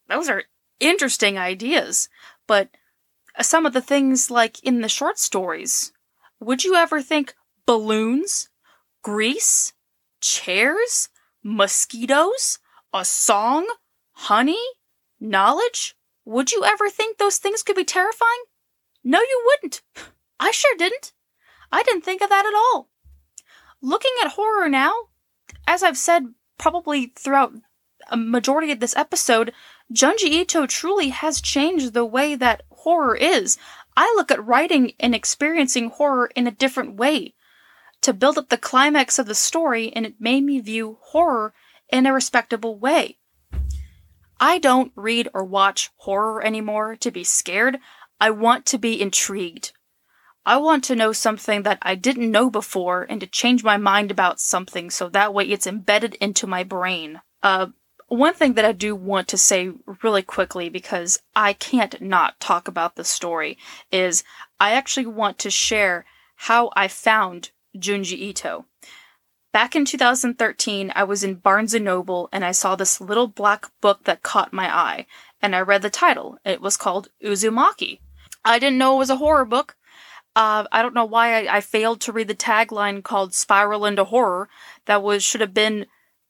Those 0.09 0.31
are 0.31 0.45
interesting 0.79 1.37
ideas, 1.37 2.09
but 2.47 2.69
uh, 3.37 3.43
some 3.43 3.67
of 3.67 3.73
the 3.73 3.83
things 3.83 4.31
like 4.31 4.63
in 4.63 4.83
the 4.83 4.89
short 4.89 5.19
stories, 5.19 5.93
would 6.39 6.63
you 6.63 6.77
ever 6.77 7.03
think 7.03 7.35
balloons, 7.67 8.51
grease, 9.03 9.73
chairs, 10.21 11.09
mosquitoes, 11.43 12.61
a 12.95 13.05
song, 13.05 13.67
honey, 14.13 14.63
knowledge? 15.19 15.97
Would 16.31 16.53
you 16.53 16.63
ever 16.65 16.89
think 16.89 17.19
those 17.19 17.39
things 17.39 17.65
could 17.65 17.75
be 17.75 17.83
terrifying? 17.83 18.45
No, 19.03 19.19
you 19.19 19.43
wouldn't. 19.47 19.83
I 20.39 20.53
sure 20.53 20.77
didn't. 20.77 21.13
I 21.73 21.83
didn't 21.83 22.05
think 22.05 22.23
of 22.23 22.29
that 22.29 22.47
at 22.47 22.55
all. 22.55 22.89
Looking 23.83 24.13
at 24.23 24.35
horror 24.35 24.69
now, 24.69 24.93
as 25.67 25.83
I've 25.83 25.99
said 25.99 26.27
probably 26.57 27.07
throughout 27.19 27.55
a 28.13 28.17
majority 28.17 28.71
of 28.71 28.79
this 28.79 28.95
episode, 28.95 29.53
Junji 29.93 30.27
Ito 30.27 30.67
truly 30.67 31.09
has 31.09 31.41
changed 31.41 31.95
the 31.95 32.05
way 32.05 32.37
that 32.37 32.63
horror 32.71 33.17
is. 33.17 33.59
I 33.97 34.05
look 34.15 34.31
at 34.31 34.47
writing 34.47 34.93
and 35.01 35.17
experiencing 35.17 35.91
horror 35.91 36.31
in 36.37 36.47
a 36.47 36.53
different 36.53 36.95
way 36.95 37.35
to 38.03 38.13
build 38.13 38.39
up 38.39 38.51
the 38.51 38.57
climax 38.57 39.19
of 39.19 39.27
the 39.27 39.35
story, 39.35 39.93
and 39.97 40.07
it 40.07 40.21
made 40.21 40.45
me 40.45 40.61
view 40.61 40.99
horror 41.01 41.55
in 41.89 42.07
a 42.07 42.13
respectable 42.13 42.79
way. 42.79 43.19
I 44.41 44.59
don't 44.59 44.91
read 44.97 45.29
or 45.35 45.45
watch 45.45 45.91
horror 45.99 46.43
anymore 46.43 46.97
to 46.97 47.11
be 47.11 47.25
scared. 47.25 47.79
I 48.19 48.31
want 48.31 48.65
to 48.67 48.79
be 48.79 49.01
intrigued. 49.01 49.73
I 50.47 50.57
want 50.57 50.83
to 50.85 50.97
know 50.97 51.13
something 51.13 51.63
that 51.65 51.79
I 51.83 51.95
didn't 51.95 52.31
know 52.31 52.49
before 52.49 53.07
and 53.09 53.21
to 53.21 53.27
change 53.27 53.63
my 53.63 53.77
mind 53.77 54.11
about 54.11 54.41
something 54.41 54.89
so 54.89 55.11
that 55.11 55.35
way 55.35 55.45
it's 55.45 55.67
embedded 55.67 56.15
into 56.15 56.47
my 56.47 56.65
brain. 56.65 57.21
Uh, 57.43 57.67
one 58.09 58.33
thing 58.35 58.55
that 58.55 58.65
I 58.65 58.73
do 58.73 58.97
want 58.97 59.29
to 59.29 59.37
say 59.37 59.73
really 60.03 60.23
quickly 60.23 60.71
because 60.71 61.21
I 61.37 61.53
can't 61.53 62.01
not 62.01 62.41
talk 62.41 62.67
about 62.67 62.97
the 62.97 63.05
story 63.05 63.59
is 63.93 64.25
I 64.59 64.73
actually 64.73 65.07
want 65.07 65.39
to 65.41 65.51
share 65.51 66.07
how 66.35 66.71
I 66.75 66.89
found 66.89 67.51
Junji 67.77 68.19
Ito. 68.19 68.65
Back 69.53 69.75
in 69.75 69.85
2013, 69.85 70.93
I 70.95 71.03
was 71.03 71.25
in 71.25 71.35
Barnes 71.35 71.75
& 71.75 71.81
Noble 71.81 72.29
and 72.33 72.45
I 72.45 72.53
saw 72.53 72.77
this 72.77 73.01
little 73.01 73.27
black 73.27 73.67
book 73.81 74.05
that 74.05 74.23
caught 74.23 74.53
my 74.53 74.73
eye, 74.73 75.07
and 75.43 75.57
I 75.57 75.61
read 75.61 75.83
the 75.83 75.91
title. 75.91 76.39
It 76.45 76.61
was 76.61 76.77
called 76.77 77.09
Uzumaki. 77.25 77.99
I 78.45 78.61
didn't 78.61 78.79
know 78.79 78.95
it 78.95 78.99
was 78.99 79.11
a 79.11 79.17
horror 79.17 79.45
book. 79.45 79.77
Uh, 80.37 80.65
I 80.71 80.83
don't 80.83 80.95
know 80.95 81.05
why 81.05 81.35
I, 81.47 81.57
I 81.57 81.61
failed 81.61 82.01
to 82.03 82.13
read 82.13 82.29
the 82.29 82.35
tagline 82.35 83.03
called 83.03 83.35
Spiral 83.35 83.85
into 83.85 84.05
Horror. 84.05 84.49
That 84.87 85.03
was 85.03 85.25
should 85.25 85.41
have 85.41 85.53
been 85.53 85.87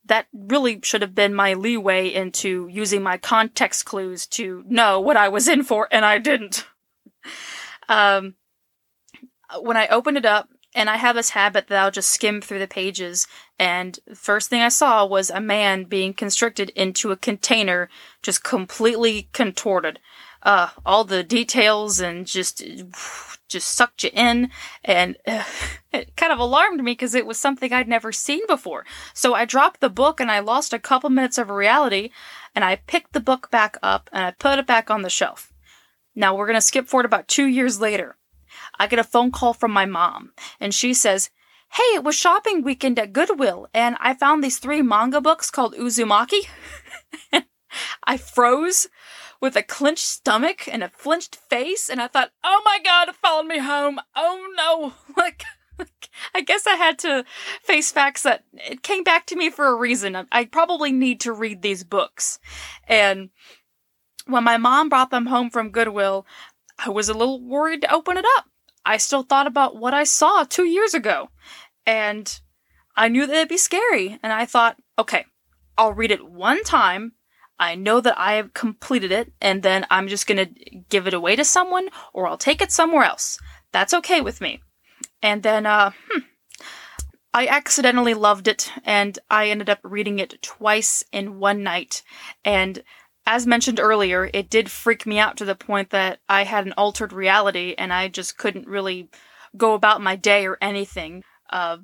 that 0.06 0.26
really 0.32 0.80
should 0.82 1.02
have 1.02 1.14
been 1.14 1.34
my 1.34 1.52
leeway 1.52 2.08
into 2.08 2.68
using 2.68 3.02
my 3.02 3.18
context 3.18 3.84
clues 3.84 4.26
to 4.26 4.64
know 4.66 4.98
what 4.98 5.18
I 5.18 5.28
was 5.28 5.46
in 5.46 5.62
for, 5.62 5.88
and 5.92 6.06
I 6.06 6.18
didn't. 6.18 6.66
um, 7.88 8.34
when 9.60 9.76
I 9.76 9.88
opened 9.88 10.16
it 10.16 10.24
up, 10.24 10.48
and 10.74 10.88
I 10.88 10.96
have 10.96 11.16
this 11.16 11.30
habit 11.30 11.66
that 11.68 11.82
I'll 11.82 11.90
just 11.90 12.10
skim 12.10 12.40
through 12.40 12.60
the 12.60 12.68
pages, 12.68 13.26
and 13.58 13.98
first 14.14 14.50
thing 14.50 14.62
I 14.62 14.68
saw 14.68 15.04
was 15.04 15.30
a 15.30 15.40
man 15.40 15.84
being 15.84 16.14
constricted 16.14 16.70
into 16.70 17.10
a 17.10 17.16
container, 17.16 17.88
just 18.22 18.44
completely 18.44 19.28
contorted. 19.32 19.98
Uh, 20.42 20.70
all 20.86 21.04
the 21.04 21.22
details 21.22 22.00
and 22.00 22.26
just 22.26 22.62
just 23.50 23.74
sucked 23.74 24.04
you 24.04 24.10
in 24.14 24.48
and 24.82 25.16
uh, 25.26 25.44
it 25.92 26.16
kind 26.16 26.32
of 26.32 26.38
alarmed 26.38 26.82
me 26.82 26.92
because 26.92 27.14
it 27.14 27.26
was 27.26 27.36
something 27.36 27.72
I'd 27.72 27.88
never 27.88 28.12
seen 28.12 28.46
before. 28.46 28.86
So 29.12 29.34
I 29.34 29.44
dropped 29.44 29.80
the 29.80 29.90
book 29.90 30.20
and 30.20 30.30
I 30.30 30.38
lost 30.38 30.72
a 30.72 30.78
couple 30.78 31.10
minutes 31.10 31.36
of 31.36 31.50
reality 31.50 32.10
and 32.54 32.64
I 32.64 32.76
picked 32.76 33.12
the 33.12 33.20
book 33.20 33.50
back 33.50 33.76
up 33.82 34.08
and 34.12 34.24
I 34.24 34.30
put 34.30 34.58
it 34.58 34.66
back 34.66 34.90
on 34.90 35.02
the 35.02 35.10
shelf. 35.10 35.52
Now 36.14 36.34
we're 36.34 36.46
going 36.46 36.54
to 36.54 36.62
skip 36.62 36.86
forward 36.86 37.04
about 37.04 37.28
two 37.28 37.46
years 37.46 37.80
later. 37.80 38.16
I 38.80 38.86
get 38.86 38.98
a 38.98 39.04
phone 39.04 39.30
call 39.30 39.52
from 39.52 39.72
my 39.72 39.84
mom, 39.84 40.32
and 40.58 40.72
she 40.72 40.94
says, 40.94 41.28
Hey, 41.74 41.94
it 41.94 42.02
was 42.02 42.14
shopping 42.14 42.62
weekend 42.62 42.98
at 42.98 43.12
Goodwill, 43.12 43.68
and 43.74 43.94
I 44.00 44.14
found 44.14 44.42
these 44.42 44.58
three 44.58 44.80
manga 44.80 45.20
books 45.20 45.50
called 45.50 45.74
Uzumaki. 45.74 46.48
I 48.04 48.16
froze 48.16 48.88
with 49.38 49.54
a 49.54 49.62
clenched 49.62 50.06
stomach 50.06 50.66
and 50.66 50.82
a 50.82 50.88
flinched 50.88 51.36
face, 51.36 51.90
and 51.90 52.00
I 52.00 52.06
thought, 52.06 52.30
oh 52.42 52.62
my 52.64 52.78
god, 52.82 53.10
it 53.10 53.16
followed 53.16 53.48
me 53.48 53.58
home. 53.58 54.00
Oh 54.16 54.48
no. 54.56 54.94
Like, 55.16 55.44
I 56.34 56.40
guess 56.40 56.66
I 56.66 56.76
had 56.76 56.98
to 57.00 57.24
face 57.62 57.92
facts 57.92 58.22
that 58.22 58.44
it 58.54 58.82
came 58.82 59.02
back 59.02 59.26
to 59.26 59.36
me 59.36 59.50
for 59.50 59.66
a 59.66 59.74
reason. 59.74 60.26
I 60.32 60.44
probably 60.46 60.92
need 60.92 61.20
to 61.20 61.32
read 61.32 61.60
these 61.60 61.84
books. 61.84 62.38
And 62.86 63.30
when 64.26 64.44
my 64.44 64.56
mom 64.56 64.88
brought 64.88 65.10
them 65.10 65.26
home 65.26 65.50
from 65.50 65.70
Goodwill, 65.70 66.26
I 66.78 66.90
was 66.90 67.08
a 67.08 67.14
little 67.14 67.40
worried 67.42 67.82
to 67.82 67.94
open 67.94 68.16
it 68.16 68.24
up. 68.38 68.46
I 68.84 68.96
still 68.96 69.22
thought 69.22 69.46
about 69.46 69.76
what 69.76 69.94
I 69.94 70.04
saw 70.04 70.44
two 70.44 70.64
years 70.64 70.94
ago. 70.94 71.28
And 71.86 72.40
I 72.96 73.08
knew 73.08 73.26
that 73.26 73.36
it'd 73.36 73.48
be 73.48 73.56
scary. 73.56 74.18
And 74.22 74.32
I 74.32 74.46
thought, 74.46 74.76
okay, 74.98 75.24
I'll 75.76 75.92
read 75.92 76.10
it 76.10 76.28
one 76.28 76.62
time. 76.64 77.12
I 77.58 77.74
know 77.74 78.00
that 78.00 78.18
I 78.18 78.34
have 78.34 78.54
completed 78.54 79.12
it, 79.12 79.32
and 79.38 79.62
then 79.62 79.86
I'm 79.90 80.08
just 80.08 80.26
gonna 80.26 80.46
give 80.88 81.06
it 81.06 81.12
away 81.12 81.36
to 81.36 81.44
someone, 81.44 81.90
or 82.14 82.26
I'll 82.26 82.38
take 82.38 82.62
it 82.62 82.72
somewhere 82.72 83.04
else. 83.04 83.38
That's 83.70 83.92
okay 83.92 84.22
with 84.22 84.40
me. 84.40 84.62
And 85.22 85.42
then, 85.42 85.66
uh, 85.66 85.90
hmm, 86.08 86.20
I 87.34 87.46
accidentally 87.46 88.14
loved 88.14 88.48
it, 88.48 88.72
and 88.82 89.18
I 89.28 89.50
ended 89.50 89.68
up 89.68 89.80
reading 89.82 90.18
it 90.18 90.40
twice 90.40 91.04
in 91.12 91.38
one 91.38 91.62
night. 91.62 92.02
And 92.46 92.82
as 93.30 93.46
mentioned 93.46 93.78
earlier, 93.78 94.28
it 94.34 94.50
did 94.50 94.68
freak 94.68 95.06
me 95.06 95.16
out 95.16 95.36
to 95.36 95.44
the 95.44 95.54
point 95.54 95.90
that 95.90 96.18
I 96.28 96.42
had 96.42 96.66
an 96.66 96.74
altered 96.76 97.12
reality 97.12 97.76
and 97.78 97.92
I 97.92 98.08
just 98.08 98.36
couldn't 98.36 98.66
really 98.66 99.08
go 99.56 99.74
about 99.74 100.02
my 100.02 100.16
day 100.16 100.48
or 100.48 100.58
anything. 100.60 101.22
Uh, 101.48 101.76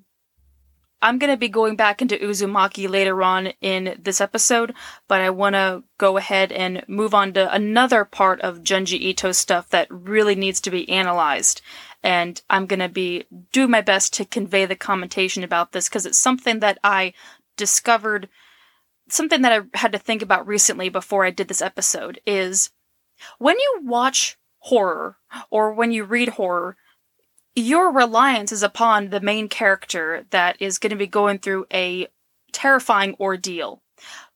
I'm 1.00 1.20
going 1.20 1.30
to 1.30 1.36
be 1.36 1.48
going 1.48 1.76
back 1.76 2.02
into 2.02 2.18
Uzumaki 2.18 2.90
later 2.90 3.22
on 3.22 3.52
in 3.60 3.96
this 4.02 4.20
episode, 4.20 4.74
but 5.06 5.20
I 5.20 5.30
want 5.30 5.54
to 5.54 5.84
go 5.98 6.16
ahead 6.16 6.50
and 6.50 6.82
move 6.88 7.14
on 7.14 7.32
to 7.34 7.54
another 7.54 8.04
part 8.04 8.40
of 8.40 8.64
Junji 8.64 8.98
Ito 8.98 9.30
stuff 9.30 9.68
that 9.68 9.86
really 9.88 10.34
needs 10.34 10.60
to 10.62 10.70
be 10.72 10.88
analyzed. 10.88 11.62
And 12.02 12.42
I'm 12.50 12.66
going 12.66 12.80
to 12.80 12.88
be 12.88 13.22
doing 13.52 13.70
my 13.70 13.82
best 13.82 14.12
to 14.14 14.24
convey 14.24 14.66
the 14.66 14.74
commentation 14.74 15.44
about 15.44 15.70
this 15.70 15.88
because 15.88 16.06
it's 16.06 16.18
something 16.18 16.58
that 16.58 16.78
I 16.82 17.12
discovered 17.56 18.28
something 19.08 19.42
that 19.42 19.52
I 19.52 19.78
had 19.78 19.92
to 19.92 19.98
think 19.98 20.22
about 20.22 20.46
recently 20.46 20.88
before 20.88 21.24
I 21.24 21.30
did 21.30 21.48
this 21.48 21.62
episode 21.62 22.20
is 22.26 22.70
when 23.38 23.58
you 23.58 23.80
watch 23.84 24.36
horror 24.58 25.16
or 25.50 25.72
when 25.72 25.92
you 25.92 26.04
read 26.04 26.30
horror, 26.30 26.76
your 27.54 27.90
reliance 27.90 28.52
is 28.52 28.62
upon 28.62 29.08
the 29.08 29.20
main 29.20 29.48
character 29.48 30.26
that 30.30 30.60
is 30.60 30.78
going 30.78 30.90
to 30.90 30.96
be 30.96 31.06
going 31.06 31.38
through 31.38 31.66
a 31.72 32.08
terrifying 32.52 33.14
ordeal. 33.18 33.82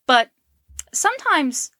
But 0.06 0.30
sometimes 0.92 1.70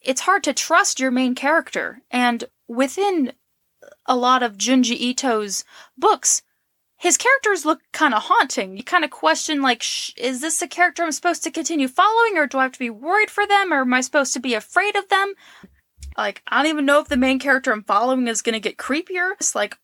it's 0.00 0.22
hard 0.22 0.44
to 0.44 0.52
trust 0.52 1.00
your 1.00 1.10
main 1.10 1.34
character. 1.34 2.02
And 2.10 2.44
within 2.68 3.32
a 4.06 4.16
lot 4.16 4.42
of 4.42 4.56
Junji 4.56 4.98
Ito's 4.98 5.64
books, 5.96 6.42
his 7.00 7.16
characters 7.16 7.64
look 7.64 7.80
kind 7.92 8.12
of 8.12 8.24
haunting. 8.24 8.76
You 8.76 8.84
kind 8.84 9.06
of 9.06 9.10
question, 9.10 9.62
like, 9.62 9.82
is 10.18 10.42
this 10.42 10.60
a 10.60 10.68
character 10.68 11.02
I'm 11.02 11.12
supposed 11.12 11.42
to 11.44 11.50
continue 11.50 11.88
following, 11.88 12.36
or 12.36 12.46
do 12.46 12.58
I 12.58 12.64
have 12.64 12.72
to 12.72 12.78
be 12.78 12.90
worried 12.90 13.30
for 13.30 13.46
them, 13.46 13.72
or 13.72 13.80
am 13.80 13.94
I 13.94 14.02
supposed 14.02 14.34
to 14.34 14.38
be 14.38 14.52
afraid 14.52 14.96
of 14.96 15.08
them? 15.08 15.32
Like, 16.18 16.42
I 16.46 16.58
don't 16.58 16.70
even 16.70 16.84
know 16.84 17.00
if 17.00 17.08
the 17.08 17.16
main 17.16 17.38
character 17.38 17.72
I'm 17.72 17.84
following 17.84 18.28
is 18.28 18.42
gonna 18.42 18.60
get 18.60 18.76
creepier. 18.76 19.32
It's 19.32 19.54
like, 19.54 19.78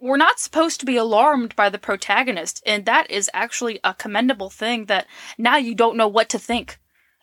we're 0.00 0.16
not 0.16 0.40
supposed 0.40 0.80
to 0.80 0.86
be 0.86 0.96
alarmed 0.96 1.54
by 1.54 1.68
the 1.68 1.78
protagonist, 1.78 2.60
and 2.66 2.84
that 2.86 3.08
is 3.08 3.30
actually 3.32 3.78
a 3.84 3.94
commendable 3.94 4.50
thing 4.50 4.86
that 4.86 5.06
now 5.38 5.58
you 5.58 5.76
don't 5.76 5.96
know 5.96 6.08
what 6.08 6.28
to 6.30 6.40
think. 6.40 6.80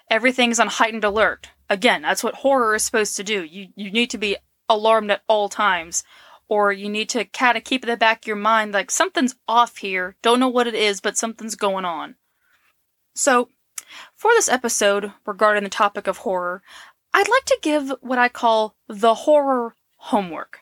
Everything's 0.10 0.62
on 0.62 0.68
heightened 0.68 1.04
alert. 1.04 1.50
Again, 1.70 2.04
that's 2.04 2.24
what 2.24 2.36
horror 2.36 2.76
is 2.76 2.84
supposed 2.86 3.18
to 3.18 3.24
do. 3.24 3.44
You, 3.44 3.68
you 3.76 3.92
need 3.92 4.12
to 4.12 4.18
be 4.18 4.38
alarmed 4.70 5.12
at 5.12 5.24
all 5.28 5.50
times 5.50 6.06
or 6.48 6.72
you 6.72 6.90
need 6.90 7.10
to 7.10 7.26
kind 7.26 7.58
of 7.58 7.64
keep 7.64 7.84
in 7.84 7.90
the 7.90 7.98
back 7.98 8.24
of 8.24 8.28
your 8.28 8.36
mind 8.36 8.74
like 8.74 8.92
something's 8.92 9.36
off 9.48 9.78
here. 9.78 10.16
Don't 10.22 10.40
know 10.40 10.48
what 10.48 10.68
it 10.68 10.76
is, 10.76 11.02
but 11.02 11.18
something's 11.18 11.56
going 11.56 11.86
on. 11.86 12.16
So, 13.16 13.50
for 14.14 14.32
this 14.32 14.50
episode 14.50 15.12
regarding 15.26 15.64
the 15.64 15.70
topic 15.70 16.08
of 16.08 16.18
horror, 16.20 16.62
I'd 17.14 17.30
like 17.30 17.46
to 17.46 17.60
give 17.62 17.94
what 18.02 18.18
I 18.18 18.30
call 18.30 18.76
the 18.88 19.14
horror 19.14 19.76
homework. 19.98 20.60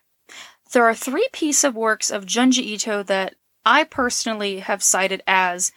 There 0.72 0.86
are 0.86 0.96
three 0.96 1.28
pieces 1.34 1.64
of 1.64 1.76
works 1.76 2.10
of 2.10 2.26
Junji 2.26 2.60
Ito 2.60 3.04
that 3.04 3.36
I 3.66 3.84
personally 3.84 4.60
have 4.60 4.84
cited 4.84 5.24
as 5.26 5.72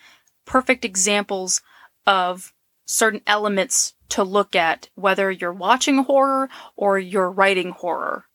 perfect 0.44 0.84
examples 0.84 1.62
of 2.06 2.52
certain 2.86 3.20
elements 3.26 3.94
to 4.10 4.22
look 4.22 4.54
at, 4.54 4.88
whether 4.94 5.30
you're 5.30 5.52
watching 5.52 6.04
horror 6.04 6.48
or 6.76 6.98
you're 6.98 7.30
writing 7.30 7.70
horror. 7.70 8.26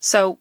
So, 0.00 0.38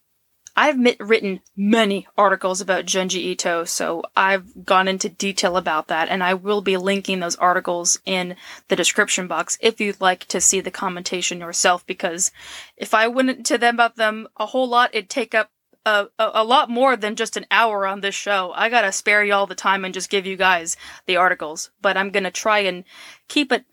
I've 0.60 0.78
mit- 0.78 1.00
written 1.00 1.40
many 1.56 2.06
articles 2.18 2.60
about 2.60 2.86
Junji 2.86 3.16
Ito, 3.32 3.64
so 3.64 4.04
I've 4.14 4.66
gone 4.66 4.90
into 4.90 5.08
detail 5.08 5.56
about 5.56 5.88
that, 5.88 6.10
and 6.10 6.22
I 6.22 6.34
will 6.34 6.60
be 6.60 6.76
linking 6.76 7.22
those 7.22 7.38
articles 7.38 7.98
in 8.06 8.36
the 8.68 8.76
description 8.76 9.30
box 9.30 9.58
if 9.62 9.80
you'd 9.80 10.02
like 10.02 10.26
to 10.26 10.42
see 10.42 10.60
the 10.60 10.70
commentation 10.70 11.40
yourself, 11.40 11.88
because 11.88 12.34
if 12.76 12.94
I 12.94 13.08
went 13.08 13.30
into 13.30 13.58
them 13.58 13.76
about 13.76 13.96
them 13.96 14.28
a 14.36 14.48
whole 14.48 14.68
lot, 14.68 14.90
it'd 14.94 15.10
take 15.10 15.34
up 15.34 15.50
a, 15.86 16.08
a, 16.20 16.32
a, 16.34 16.44
lot 16.44 16.70
more 16.70 16.98
than 16.98 17.16
just 17.16 17.38
an 17.38 17.46
hour 17.50 17.88
on 17.88 18.02
this 18.02 18.14
show. 18.14 18.52
I 18.54 18.68
gotta 18.68 18.92
spare 18.92 19.24
you 19.24 19.34
all 19.36 19.48
the 19.48 19.56
time 19.56 19.86
and 19.86 19.94
just 19.94 20.10
give 20.10 20.26
you 20.26 20.36
guys 20.36 20.76
the 21.06 21.16
articles, 21.16 21.72
but 21.82 21.96
I'm 21.96 22.12
gonna 22.12 22.32
try 22.32 22.60
and 22.60 22.84
keep 23.30 23.54
it 23.54 23.64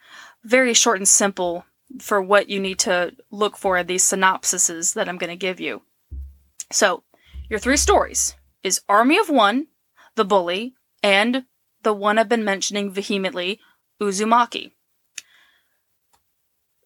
very 0.44 0.72
short 0.72 0.98
and 0.98 1.08
simple 1.08 1.64
for 2.00 2.22
what 2.22 2.48
you 2.48 2.60
need 2.60 2.78
to 2.78 3.16
look 3.32 3.56
for 3.56 3.76
in 3.76 3.88
these 3.88 4.04
synopsises 4.04 4.94
that 4.94 5.08
I'm 5.08 5.18
gonna 5.18 5.34
give 5.34 5.58
you. 5.58 5.82
So, 6.70 7.04
your 7.48 7.58
three 7.58 7.76
stories 7.76 8.34
is 8.62 8.80
Army 8.88 9.18
of 9.18 9.30
One, 9.30 9.68
The 10.16 10.24
Bully, 10.24 10.74
and 11.02 11.44
the 11.82 11.92
one 11.92 12.18
I've 12.18 12.28
been 12.28 12.44
mentioning 12.44 12.90
vehemently, 12.90 13.60
Uzumaki. 14.00 14.72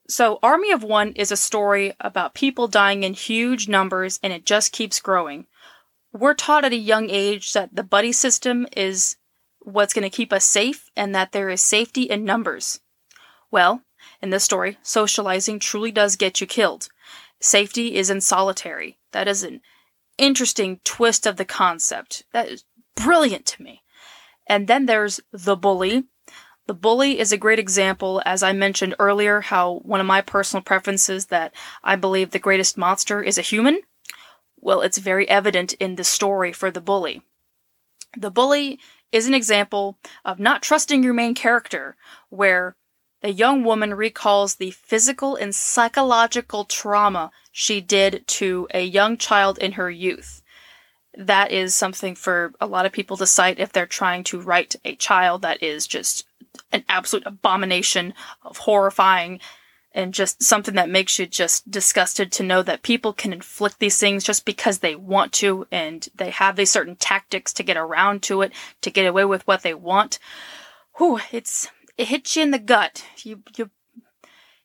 So, 0.08 0.38
Army 0.42 0.70
of 0.72 0.82
One 0.82 1.12
is 1.12 1.32
a 1.32 1.36
story 1.36 1.94
about 2.00 2.34
people 2.34 2.68
dying 2.68 3.04
in 3.04 3.14
huge 3.14 3.68
numbers 3.68 4.18
and 4.22 4.32
it 4.32 4.44
just 4.44 4.72
keeps 4.72 5.00
growing. 5.00 5.46
We're 6.12 6.34
taught 6.34 6.64
at 6.64 6.72
a 6.72 6.76
young 6.76 7.08
age 7.08 7.52
that 7.52 7.74
the 7.74 7.84
buddy 7.84 8.12
system 8.12 8.66
is 8.76 9.16
what's 9.60 9.94
going 9.94 10.02
to 10.02 10.14
keep 10.14 10.32
us 10.32 10.44
safe 10.44 10.90
and 10.96 11.14
that 11.14 11.32
there 11.32 11.48
is 11.48 11.62
safety 11.62 12.02
in 12.02 12.24
numbers. 12.24 12.80
Well, 13.50 13.82
in 14.20 14.30
this 14.30 14.44
story, 14.44 14.78
socializing 14.82 15.60
truly 15.60 15.92
does 15.92 16.16
get 16.16 16.40
you 16.40 16.46
killed. 16.46 16.88
Safety 17.40 17.96
is 17.96 18.10
in 18.10 18.20
solitary. 18.20 18.98
That 19.12 19.26
is 19.26 19.42
an 19.42 19.60
interesting 20.18 20.80
twist 20.84 21.26
of 21.26 21.36
the 21.36 21.44
concept. 21.44 22.24
That 22.32 22.48
is 22.48 22.64
brilliant 22.94 23.46
to 23.46 23.62
me. 23.62 23.82
And 24.46 24.66
then 24.66 24.86
there's 24.86 25.20
The 25.32 25.56
Bully. 25.56 26.04
The 26.66 26.74
Bully 26.74 27.18
is 27.18 27.32
a 27.32 27.38
great 27.38 27.58
example, 27.58 28.22
as 28.26 28.42
I 28.42 28.52
mentioned 28.52 28.94
earlier, 28.98 29.40
how 29.40 29.80
one 29.84 30.00
of 30.00 30.06
my 30.06 30.20
personal 30.20 30.62
preferences 30.62 31.26
that 31.26 31.52
I 31.82 31.96
believe 31.96 32.30
the 32.30 32.38
greatest 32.38 32.76
monster 32.76 33.22
is 33.22 33.38
a 33.38 33.42
human. 33.42 33.80
Well, 34.56 34.82
it's 34.82 34.98
very 34.98 35.28
evident 35.28 35.72
in 35.74 35.96
the 35.96 36.04
story 36.04 36.52
for 36.52 36.70
The 36.70 36.80
Bully. 36.80 37.22
The 38.16 38.30
Bully 38.30 38.78
is 39.10 39.26
an 39.26 39.34
example 39.34 39.98
of 40.24 40.38
not 40.38 40.62
trusting 40.62 41.02
your 41.02 41.14
main 41.14 41.34
character, 41.34 41.96
where 42.28 42.76
the 43.22 43.32
young 43.32 43.64
woman 43.64 43.94
recalls 43.94 44.54
the 44.54 44.70
physical 44.70 45.36
and 45.36 45.54
psychological 45.54 46.64
trauma 46.64 47.30
she 47.52 47.80
did 47.80 48.26
to 48.26 48.66
a 48.72 48.82
young 48.82 49.16
child 49.16 49.58
in 49.58 49.72
her 49.72 49.90
youth. 49.90 50.42
That 51.16 51.50
is 51.50 51.74
something 51.74 52.14
for 52.14 52.52
a 52.60 52.66
lot 52.66 52.86
of 52.86 52.92
people 52.92 53.16
to 53.18 53.26
cite 53.26 53.58
if 53.58 53.72
they're 53.72 53.86
trying 53.86 54.24
to 54.24 54.40
write 54.40 54.76
a 54.84 54.94
child 54.94 55.42
that 55.42 55.62
is 55.62 55.86
just 55.86 56.24
an 56.72 56.84
absolute 56.88 57.26
abomination 57.26 58.14
of 58.42 58.58
horrifying 58.58 59.40
and 59.92 60.14
just 60.14 60.42
something 60.42 60.74
that 60.76 60.88
makes 60.88 61.18
you 61.18 61.26
just 61.26 61.68
disgusted 61.68 62.30
to 62.30 62.44
know 62.44 62.62
that 62.62 62.82
people 62.82 63.12
can 63.12 63.32
inflict 63.32 63.80
these 63.80 63.98
things 63.98 64.22
just 64.22 64.44
because 64.44 64.78
they 64.78 64.94
want 64.94 65.32
to 65.32 65.66
and 65.72 66.08
they 66.14 66.30
have 66.30 66.54
these 66.54 66.70
certain 66.70 66.94
tactics 66.96 67.52
to 67.52 67.64
get 67.64 67.76
around 67.76 68.22
to 68.22 68.42
it, 68.42 68.52
to 68.82 68.90
get 68.90 69.06
away 69.06 69.24
with 69.24 69.44
what 69.48 69.62
they 69.62 69.74
want. 69.74 70.20
Whew, 70.96 71.18
it's 71.32 71.68
it 72.00 72.08
hits 72.08 72.34
you 72.34 72.42
in 72.42 72.50
the 72.50 72.58
gut. 72.58 73.04
You 73.24 73.42
you 73.58 73.70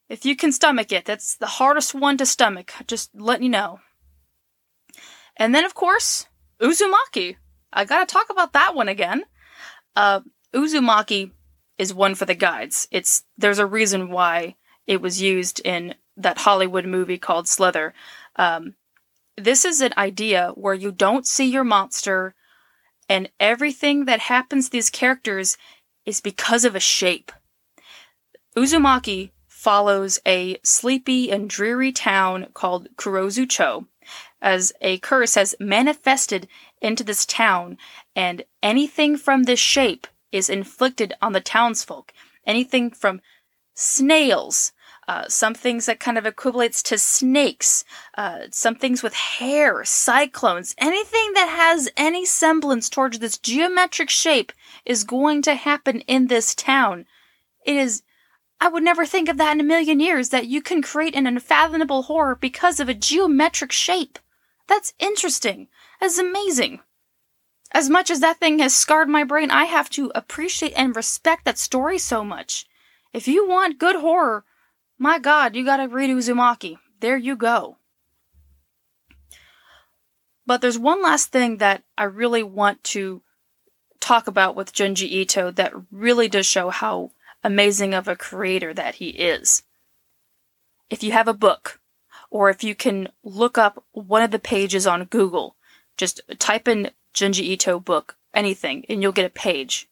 if 0.08 0.25
you 0.25 0.38
can 0.38 0.54
stomach 0.54 0.94
it, 0.94 1.04
that's 1.04 1.36
the 1.36 1.48
hardest 1.60 1.94
one 1.94 2.18
to 2.18 2.25
stomach. 2.25 2.72
Just 2.88 3.10
letting 3.13 3.44
you 3.44 3.50
know. 3.50 3.82
And 5.36 5.54
then 5.54 5.65
of 5.65 5.74
course, 5.74 6.27
Uzumaki. 6.62 7.36
I 7.74 7.84
gotta 7.84 8.06
talk 8.06 8.27
about 8.30 8.54
that 8.54 8.74
one 8.74 8.88
again. 8.88 9.25
Uh, 9.98 10.22
Uzumaki 10.54 11.32
is 11.77 11.94
one 11.94 12.15
for 12.15 12.24
the 12.24 12.36
guides. 12.36 12.88
It's 12.89 13.25
there's 13.38 13.60
a 13.60 13.65
reason 13.65 14.12
why 14.12 14.56
it 14.88 15.01
was 15.01 15.22
used 15.22 15.60
in 15.65 15.96
that 16.15 16.38
Hollywood 16.38 16.86
movie 16.86 17.18
called 17.18 17.50
Slither. 17.50 17.94
Um, 18.38 18.75
this 19.36 19.65
is 19.65 19.81
an 19.81 19.94
idea 19.98 20.53
where 20.55 20.74
you 20.74 20.94
don't 20.94 21.27
see 21.27 21.51
your 21.51 21.66
monster, 21.66 22.33
and 23.09 23.29
everything 23.42 24.05
that 24.05 24.22
happens 24.22 24.66
to 24.66 24.72
these 24.72 24.90
characters 24.90 25.57
is 26.05 26.22
because 26.22 26.65
of 26.65 26.75
a 26.75 26.79
shape. 26.79 27.31
Uzumaki 28.55 29.31
follows 29.48 30.20
a 30.25 30.57
sleepy 30.63 31.31
and 31.31 31.50
dreary 31.50 31.91
town 31.91 32.48
called 32.53 32.87
Kurozucho, 32.98 33.87
as 34.41 34.72
a 34.81 35.00
curse 35.00 35.35
has 35.35 35.55
manifested 35.59 36.48
into 36.81 37.03
this 37.03 37.25
town, 37.25 37.77
and 38.15 38.44
anything 38.61 39.18
from 39.18 39.44
this 39.44 39.59
shape 39.59 40.05
is 40.31 40.50
inflicted 40.50 41.13
on 41.22 41.33
the 41.33 41.41
townsfolk. 41.41 42.13
Anything 42.46 42.91
from 42.91 43.22
snails, 43.74 44.72
uh, 45.07 45.25
some 45.27 45.53
things 45.53 45.85
that 45.85 46.00
kind 46.00 46.18
of 46.18 46.24
equivalates 46.24 46.81
to 46.83 46.98
snakes, 46.98 47.85
uh, 48.18 48.41
some 48.50 48.75
things 48.75 49.03
with 49.03 49.13
hair, 49.13 49.83
cyclones, 49.85 50.74
anything 50.77 51.33
that 51.33 51.50
has 51.50 51.89
any 51.96 52.25
semblance 52.25 52.89
towards 52.89 53.20
this 53.20 53.37
geometric 53.37 54.09
shape 54.09 54.51
is 54.85 55.03
going 55.03 55.41
to 55.44 55.55
happen 55.55 56.01
in 56.01 56.27
this 56.27 56.55
town. 56.55 57.05
It 57.65 57.75
is. 57.75 58.03
I 58.59 58.70
would 58.70 58.83
never 58.83 59.05
think 59.05 59.27
of 59.27 59.37
that 59.37 59.51
in 59.51 59.59
a 59.59 59.63
million 59.63 60.00
years 60.00 60.29
that 60.29 60.48
you 60.48 60.61
can 60.61 60.81
create 60.81 61.13
an 61.13 61.27
unfathomable 61.27 62.03
horror 62.03 62.35
because 62.35 62.79
of 62.79 62.87
a 62.87 62.94
geometric 62.94 63.72
shape. 63.72 64.18
That's 64.68 64.94
interesting. 64.98 65.68
That's 66.00 66.18
amazing. 66.18 66.79
As 67.72 67.89
much 67.89 68.09
as 68.09 68.22
that 68.22 68.39
thing 68.39 68.59
has 68.59 68.74
scarred 68.74 69.09
my 69.09 69.25
brain, 69.25 69.51
I 69.51 69.65
have 69.65 69.89
to 69.91 70.11
appreciate 70.15 70.74
and 70.77 70.96
respect 70.96 71.44
that 71.46 71.57
story 71.57 71.98
so 71.98 72.24
much. 72.24 72.65
If 73.11 73.27
you 73.27 73.48
want 73.48 73.79
good 73.79 73.98
horror, 73.98 74.46
my 74.98 75.20
god, 75.20 75.55
you 75.55 75.66
gotta 75.66 75.88
read 75.88 76.10
Uzumaki. 76.10 76.77
There 77.00 77.18
you 77.18 77.36
go. 77.36 77.77
But 80.46 80.62
there's 80.62 80.77
one 80.77 81.01
last 81.01 81.31
thing 81.31 81.58
that 81.58 81.84
I 81.98 82.03
really 82.03 82.44
want 82.44 82.84
to 82.86 83.22
talk 84.00 84.27
about 84.27 84.55
with 84.55 84.74
Junji 84.74 85.10
Ito 85.10 85.51
that 85.51 85.74
really 85.92 86.27
does 86.27 86.46
show 86.46 86.70
how 86.70 87.12
amazing 87.44 87.94
of 87.94 88.08
a 88.08 88.16
creator 88.16 88.74
that 88.74 88.96
he 88.96 89.10
is. 89.10 89.64
If 90.90 91.01
you 91.03 91.12
have 91.12 91.27
a 91.27 91.34
book, 91.34 91.79
or 92.29 92.50
if 92.50 92.64
you 92.64 92.75
can 92.75 93.10
look 93.24 93.58
up 93.58 93.84
one 93.92 94.22
of 94.22 94.31
the 94.31 94.40
pages 94.40 94.86
on 94.86 95.05
Google, 95.05 95.55
just 95.98 96.22
type 96.38 96.68
in 96.68 96.92
Junji 97.14 97.42
Ito 97.42 97.79
book, 97.79 98.18
anything, 98.34 98.86
and 98.90 99.01
you'll 99.01 99.12
get 99.12 99.25
a 99.25 99.29
page. 99.29 99.90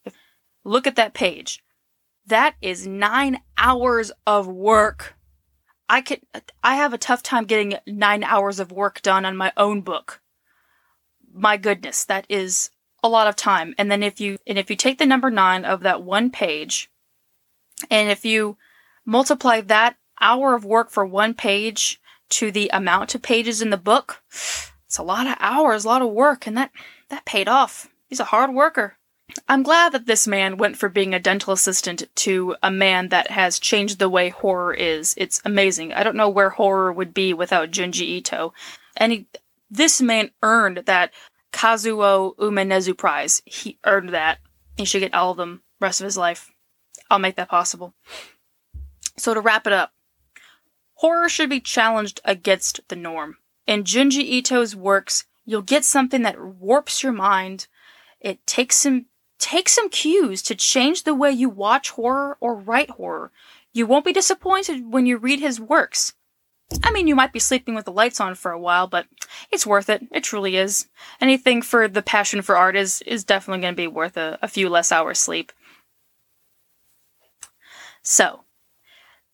Look 0.63 0.85
at 0.85 0.95
that 0.95 1.13
page. 1.13 1.63
That 2.25 2.55
is 2.61 2.87
nine 2.87 3.41
hours 3.57 4.11
of 4.25 4.47
work. 4.47 5.15
I 5.89 6.01
could, 6.01 6.21
I 6.63 6.75
have 6.75 6.93
a 6.93 6.97
tough 6.97 7.21
time 7.21 7.45
getting 7.45 7.75
nine 7.85 8.23
hours 8.23 8.59
of 8.59 8.71
work 8.71 9.01
done 9.01 9.25
on 9.25 9.35
my 9.35 9.51
own 9.57 9.81
book. 9.81 10.21
My 11.33 11.57
goodness, 11.57 12.05
that 12.05 12.25
is 12.29 12.69
a 13.03 13.09
lot 13.09 13.27
of 13.27 13.35
time. 13.35 13.75
And 13.77 13.91
then 13.91 14.01
if 14.01 14.21
you 14.21 14.37
and 14.47 14.57
if 14.57 14.69
you 14.69 14.75
take 14.75 14.97
the 14.97 15.05
number 15.05 15.29
9 15.29 15.65
of 15.65 15.81
that 15.81 16.01
one 16.01 16.31
page 16.31 16.89
and 17.91 18.09
if 18.09 18.23
you 18.23 18.57
multiply 19.05 19.59
that 19.61 19.97
hour 20.21 20.55
of 20.55 20.63
work 20.63 20.89
for 20.89 21.05
one 21.05 21.33
page 21.33 21.99
to 22.29 22.51
the 22.51 22.69
amount 22.71 23.13
of 23.13 23.21
pages 23.21 23.61
in 23.61 23.69
the 23.69 23.77
book, 23.77 24.23
it's 24.31 24.97
a 24.97 25.03
lot 25.03 25.27
of 25.27 25.35
hours, 25.39 25.83
a 25.83 25.87
lot 25.89 26.01
of 26.01 26.11
work 26.11 26.47
and 26.47 26.55
that 26.55 26.71
that 27.09 27.25
paid 27.25 27.49
off. 27.49 27.89
He's 28.07 28.21
a 28.21 28.25
hard 28.25 28.53
worker. 28.53 28.97
I'm 29.47 29.63
glad 29.63 29.93
that 29.93 30.05
this 30.05 30.27
man 30.27 30.57
went 30.57 30.77
from 30.77 30.91
being 30.91 31.13
a 31.13 31.19
dental 31.19 31.53
assistant 31.53 32.03
to 32.15 32.55
a 32.61 32.69
man 32.69 33.09
that 33.09 33.31
has 33.31 33.59
changed 33.59 33.99
the 33.99 34.09
way 34.09 34.29
horror 34.29 34.73
is. 34.73 35.13
It's 35.17 35.41
amazing. 35.43 35.93
I 35.93 36.03
don't 36.03 36.15
know 36.15 36.29
where 36.29 36.51
horror 36.51 36.91
would 36.91 37.13
be 37.13 37.33
without 37.33 37.71
Junji 37.71 38.01
Ito. 38.01 38.53
And 38.97 39.11
he, 39.11 39.27
this 39.69 40.01
man 40.01 40.31
earned 40.41 40.83
that 40.85 41.11
Kazuo 41.51 42.35
Umezu 42.37 42.97
Prize. 42.97 43.41
He 43.45 43.77
earned 43.85 44.09
that. 44.09 44.39
He 44.77 44.85
should 44.85 45.01
get 45.01 45.13
all 45.13 45.31
of 45.31 45.37
them 45.37 45.61
rest 45.79 46.01
of 46.01 46.05
his 46.05 46.17
life. 46.17 46.51
I'll 47.09 47.19
make 47.19 47.35
that 47.35 47.49
possible. 47.49 47.93
So 49.17 49.33
to 49.33 49.41
wrap 49.41 49.67
it 49.67 49.73
up, 49.73 49.93
horror 50.95 51.29
should 51.29 51.49
be 51.49 51.59
challenged 51.59 52.21
against 52.25 52.81
the 52.87 52.95
norm. 52.95 53.37
In 53.67 53.83
Junji 53.83 54.23
Ito's 54.23 54.75
works, 54.75 55.25
you'll 55.45 55.61
get 55.61 55.85
something 55.85 56.23
that 56.23 56.41
warps 56.41 57.03
your 57.03 57.13
mind. 57.13 57.67
It 58.19 58.45
takes 58.47 58.77
some 58.77 59.05
takes 59.43 59.73
some 59.73 59.89
cues 59.89 60.41
to 60.41 60.55
change 60.55 61.03
the 61.03 61.13
way 61.13 61.29
you 61.29 61.49
watch 61.49 61.89
horror 61.89 62.37
or 62.39 62.55
write 62.55 62.91
horror. 62.91 63.29
You 63.73 63.85
won't 63.85 64.05
be 64.05 64.13
disappointed 64.13 64.93
when 64.93 65.05
you 65.05 65.17
read 65.17 65.41
his 65.41 65.59
works. 65.59 66.13
I 66.81 66.91
mean, 66.91 67.07
you 67.07 67.15
might 67.15 67.33
be 67.33 67.39
sleeping 67.39 67.75
with 67.75 67.83
the 67.83 67.91
lights 67.91 68.21
on 68.21 68.35
for 68.35 68.51
a 68.51 68.59
while, 68.59 68.87
but 68.87 69.05
it's 69.51 69.67
worth 69.67 69.89
it. 69.89 70.07
It 70.13 70.23
truly 70.23 70.55
is. 70.55 70.87
Anything 71.19 71.61
for 71.61 71.89
the 71.89 72.01
passion 72.01 72.41
for 72.41 72.55
art 72.55 72.77
is, 72.77 73.01
is 73.01 73.25
definitely 73.25 73.61
going 73.61 73.73
to 73.73 73.81
be 73.81 73.85
worth 73.85 74.15
a, 74.15 74.39
a 74.41 74.47
few 74.47 74.69
less 74.69 74.93
hours 74.93 75.19
sleep. 75.19 75.51
So, 78.01 78.45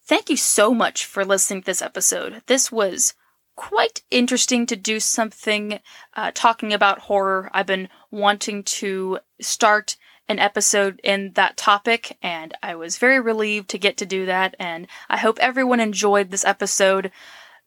thank 0.05 0.31
you 0.31 0.37
so 0.37 0.73
much 0.73 1.05
for 1.05 1.23
listening 1.23 1.61
to 1.61 1.65
this 1.67 1.83
episode. 1.83 2.41
This 2.47 2.71
was 2.71 3.13
quite 3.59 4.03
interesting 4.09 4.65
to 4.65 4.77
do 4.77 5.01
something 5.01 5.81
uh, 6.15 6.31
talking 6.33 6.71
about 6.71 6.97
horror. 6.97 7.49
I've 7.53 7.65
been 7.65 7.89
wanting 8.09 8.63
to 8.63 9.19
start 9.41 9.97
an 10.29 10.39
episode 10.39 11.01
in 11.03 11.33
that 11.33 11.57
topic, 11.57 12.17
and 12.21 12.55
I 12.63 12.75
was 12.75 12.97
very 12.97 13.19
relieved 13.19 13.69
to 13.71 13.77
get 13.77 13.97
to 13.97 14.05
do 14.05 14.25
that. 14.27 14.55
And 14.59 14.87
I 15.09 15.17
hope 15.17 15.39
everyone 15.39 15.81
enjoyed 15.81 16.31
this 16.31 16.45
episode. 16.45 17.11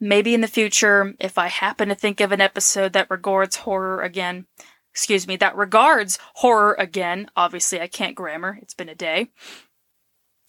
Maybe 0.01 0.33
in 0.33 0.41
the 0.41 0.49
future, 0.49 1.13
if 1.21 1.37
I 1.37 1.49
happen 1.49 1.91
to 1.91 1.95
think 1.95 2.23
of 2.23 2.33
an 2.33 2.41
episode 2.41 2.95
that 2.95 3.11
regards 3.11 3.57
horror 3.57 4.01
again, 4.01 4.47
excuse 4.93 5.29
me, 5.29 5.37
that 5.37 5.57
regards 5.57 6.19
horror 6.37 6.75
again, 6.79 7.29
obviously 7.37 7.83
I 7.83 7.87
can't 7.87 8.17
grammar, 8.17 8.59
it's 8.63 8.73
been 8.73 8.89
a 8.89 8.95
day, 8.95 9.29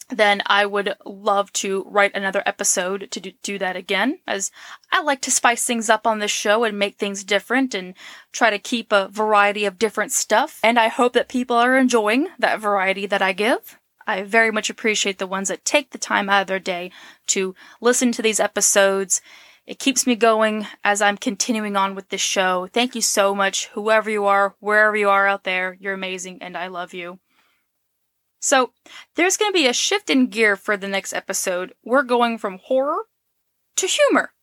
then 0.10 0.42
I 0.46 0.66
would 0.66 0.96
love 1.06 1.52
to 1.54 1.84
write 1.88 2.16
another 2.16 2.44
episode 2.46 3.10
to 3.12 3.20
do, 3.20 3.58
that 3.60 3.76
again, 3.76 4.20
as 4.28 4.52
I 4.92 5.02
like 5.02 5.22
to 5.22 5.32
spice 5.32 5.66
things 5.66 5.90
up 5.90 6.08
on 6.08 6.20
this 6.20 6.32
show 6.32 6.64
and 6.64 6.78
make 6.78 6.98
things 6.98 7.24
different 7.24 7.74
and 7.74 7.94
try 8.32 8.50
to 8.50 8.60
keep 8.60 8.92
a 8.92 9.10
variety 9.10 9.66
of 9.66 9.80
different 9.80 10.12
stuff. 10.12 10.60
And 10.64 10.80
I 10.80 10.88
hope 10.88 11.14
that 11.14 11.30
people 11.30 11.56
are 11.56 11.78
enjoying 11.78 12.28
that 12.40 12.60
variety 12.60 13.06
that 13.06 13.22
I 13.22 13.34
give. 13.34 13.80
I 14.06 14.24
very 14.24 14.52
much 14.52 14.70
appreciate 14.70 15.18
the 15.18 15.28
ones 15.28 15.48
that 15.48 15.64
take 15.64 15.92
the 15.92 15.98
time 15.98 16.30
out 16.30 16.42
of 16.42 16.48
their 16.48 16.60
day 16.60 16.92
to 17.28 17.56
listen 17.80 18.12
to 18.14 18.22
these 18.22 18.40
episodes. 18.40 19.22
It 19.66 19.80
keeps 19.80 20.06
me 20.06 20.16
going 20.16 20.68
as 20.84 21.02
I'm 21.02 21.16
continuing 21.16 21.78
on 21.78 21.96
with 21.96 22.10
this 22.10 22.20
show. 22.20 22.68
Thank 22.74 22.96
you 22.96 23.02
so 23.02 23.34
much, 23.34 23.68
whoever 23.68 24.10
you 24.10 24.26
are, 24.26 24.56
wherever 24.60 24.98
you 24.98 25.10
are 25.10 25.26
out 25.26 25.46
there. 25.46 25.78
You're 25.80 25.94
amazing 25.94 26.40
and 26.42 26.58
I 26.58 26.68
love 26.68 26.94
you. 26.94 27.20
So, 28.44 28.74
there's 29.16 29.38
going 29.38 29.54
to 29.54 29.58
be 29.58 29.68
a 29.68 29.74
shift 29.74 30.10
in 30.10 30.28
gear 30.28 30.58
for 30.58 30.76
the 30.76 30.90
next 30.90 31.14
episode. 31.14 31.74
We're 31.82 32.04
going 32.04 32.38
from 32.38 32.60
horror 32.62 33.04
to 33.78 33.88
humor. 33.88 34.34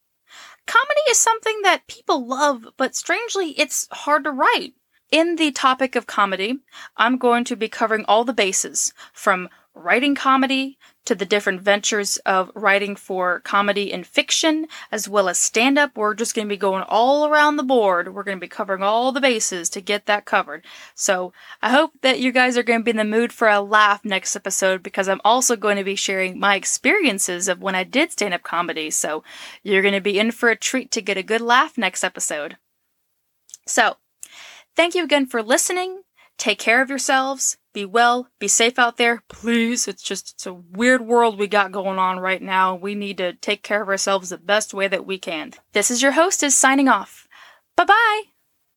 Comedy 0.66 1.02
is 1.10 1.18
something 1.18 1.60
that 1.64 1.86
people 1.86 2.26
love, 2.26 2.66
but 2.78 2.96
strangely, 2.96 3.50
it's 3.58 3.88
hard 3.92 4.24
to 4.24 4.30
write. 4.30 4.72
In 5.10 5.36
the 5.36 5.50
topic 5.50 5.96
of 5.96 6.06
comedy, 6.06 6.60
I'm 6.96 7.18
going 7.18 7.44
to 7.44 7.56
be 7.56 7.68
covering 7.68 8.06
all 8.06 8.24
the 8.24 8.32
bases 8.32 8.94
from 9.12 9.50
writing 9.74 10.14
comedy 10.14 10.78
to 11.04 11.14
the 11.14 11.24
different 11.24 11.60
ventures 11.60 12.16
of 12.18 12.50
writing 12.54 12.96
for 12.96 13.40
comedy 13.40 13.92
and 13.92 14.06
fiction, 14.06 14.66
as 14.92 15.08
well 15.08 15.28
as 15.28 15.38
stand 15.38 15.78
up. 15.78 15.96
We're 15.96 16.14
just 16.14 16.34
going 16.34 16.46
to 16.46 16.52
be 16.52 16.58
going 16.58 16.82
all 16.88 17.26
around 17.26 17.56
the 17.56 17.62
board. 17.62 18.12
We're 18.12 18.22
going 18.22 18.36
to 18.36 18.40
be 18.40 18.48
covering 18.48 18.82
all 18.82 19.12
the 19.12 19.20
bases 19.20 19.70
to 19.70 19.80
get 19.80 20.06
that 20.06 20.24
covered. 20.24 20.64
So 20.94 21.32
I 21.62 21.70
hope 21.70 21.92
that 22.02 22.20
you 22.20 22.32
guys 22.32 22.56
are 22.58 22.62
going 22.62 22.80
to 22.80 22.84
be 22.84 22.90
in 22.90 22.96
the 22.96 23.04
mood 23.04 23.32
for 23.32 23.48
a 23.48 23.60
laugh 23.60 24.04
next 24.04 24.36
episode 24.36 24.82
because 24.82 25.08
I'm 25.08 25.20
also 25.24 25.56
going 25.56 25.76
to 25.76 25.84
be 25.84 25.96
sharing 25.96 26.38
my 26.38 26.54
experiences 26.56 27.48
of 27.48 27.62
when 27.62 27.74
I 27.74 27.84
did 27.84 28.12
stand 28.12 28.34
up 28.34 28.42
comedy. 28.42 28.90
So 28.90 29.24
you're 29.62 29.82
going 29.82 29.94
to 29.94 30.00
be 30.00 30.18
in 30.18 30.30
for 30.32 30.50
a 30.50 30.56
treat 30.56 30.90
to 30.92 31.02
get 31.02 31.16
a 31.16 31.22
good 31.22 31.40
laugh 31.40 31.78
next 31.78 32.04
episode. 32.04 32.56
So, 33.66 33.96
thank 34.74 34.94
you 34.94 35.04
again 35.04 35.26
for 35.26 35.42
listening. 35.42 36.02
Take 36.38 36.58
care 36.58 36.82
of 36.82 36.88
yourselves. 36.88 37.56
Be 37.72 37.84
well. 37.84 38.28
Be 38.38 38.48
safe 38.48 38.78
out 38.78 38.96
there. 38.96 39.22
Please. 39.28 39.86
It's 39.86 40.02
just, 40.02 40.32
it's 40.32 40.46
a 40.46 40.54
weird 40.54 41.02
world 41.02 41.38
we 41.38 41.46
got 41.46 41.72
going 41.72 41.98
on 41.98 42.18
right 42.18 42.42
now. 42.42 42.74
We 42.74 42.94
need 42.94 43.18
to 43.18 43.34
take 43.34 43.62
care 43.62 43.82
of 43.82 43.88
ourselves 43.88 44.30
the 44.30 44.38
best 44.38 44.74
way 44.74 44.88
that 44.88 45.06
we 45.06 45.18
can. 45.18 45.52
This 45.72 45.90
is 45.90 46.02
your 46.02 46.12
hostess 46.12 46.56
signing 46.56 46.88
off. 46.88 47.28
Bye 47.76 47.84
bye. 47.84 48.22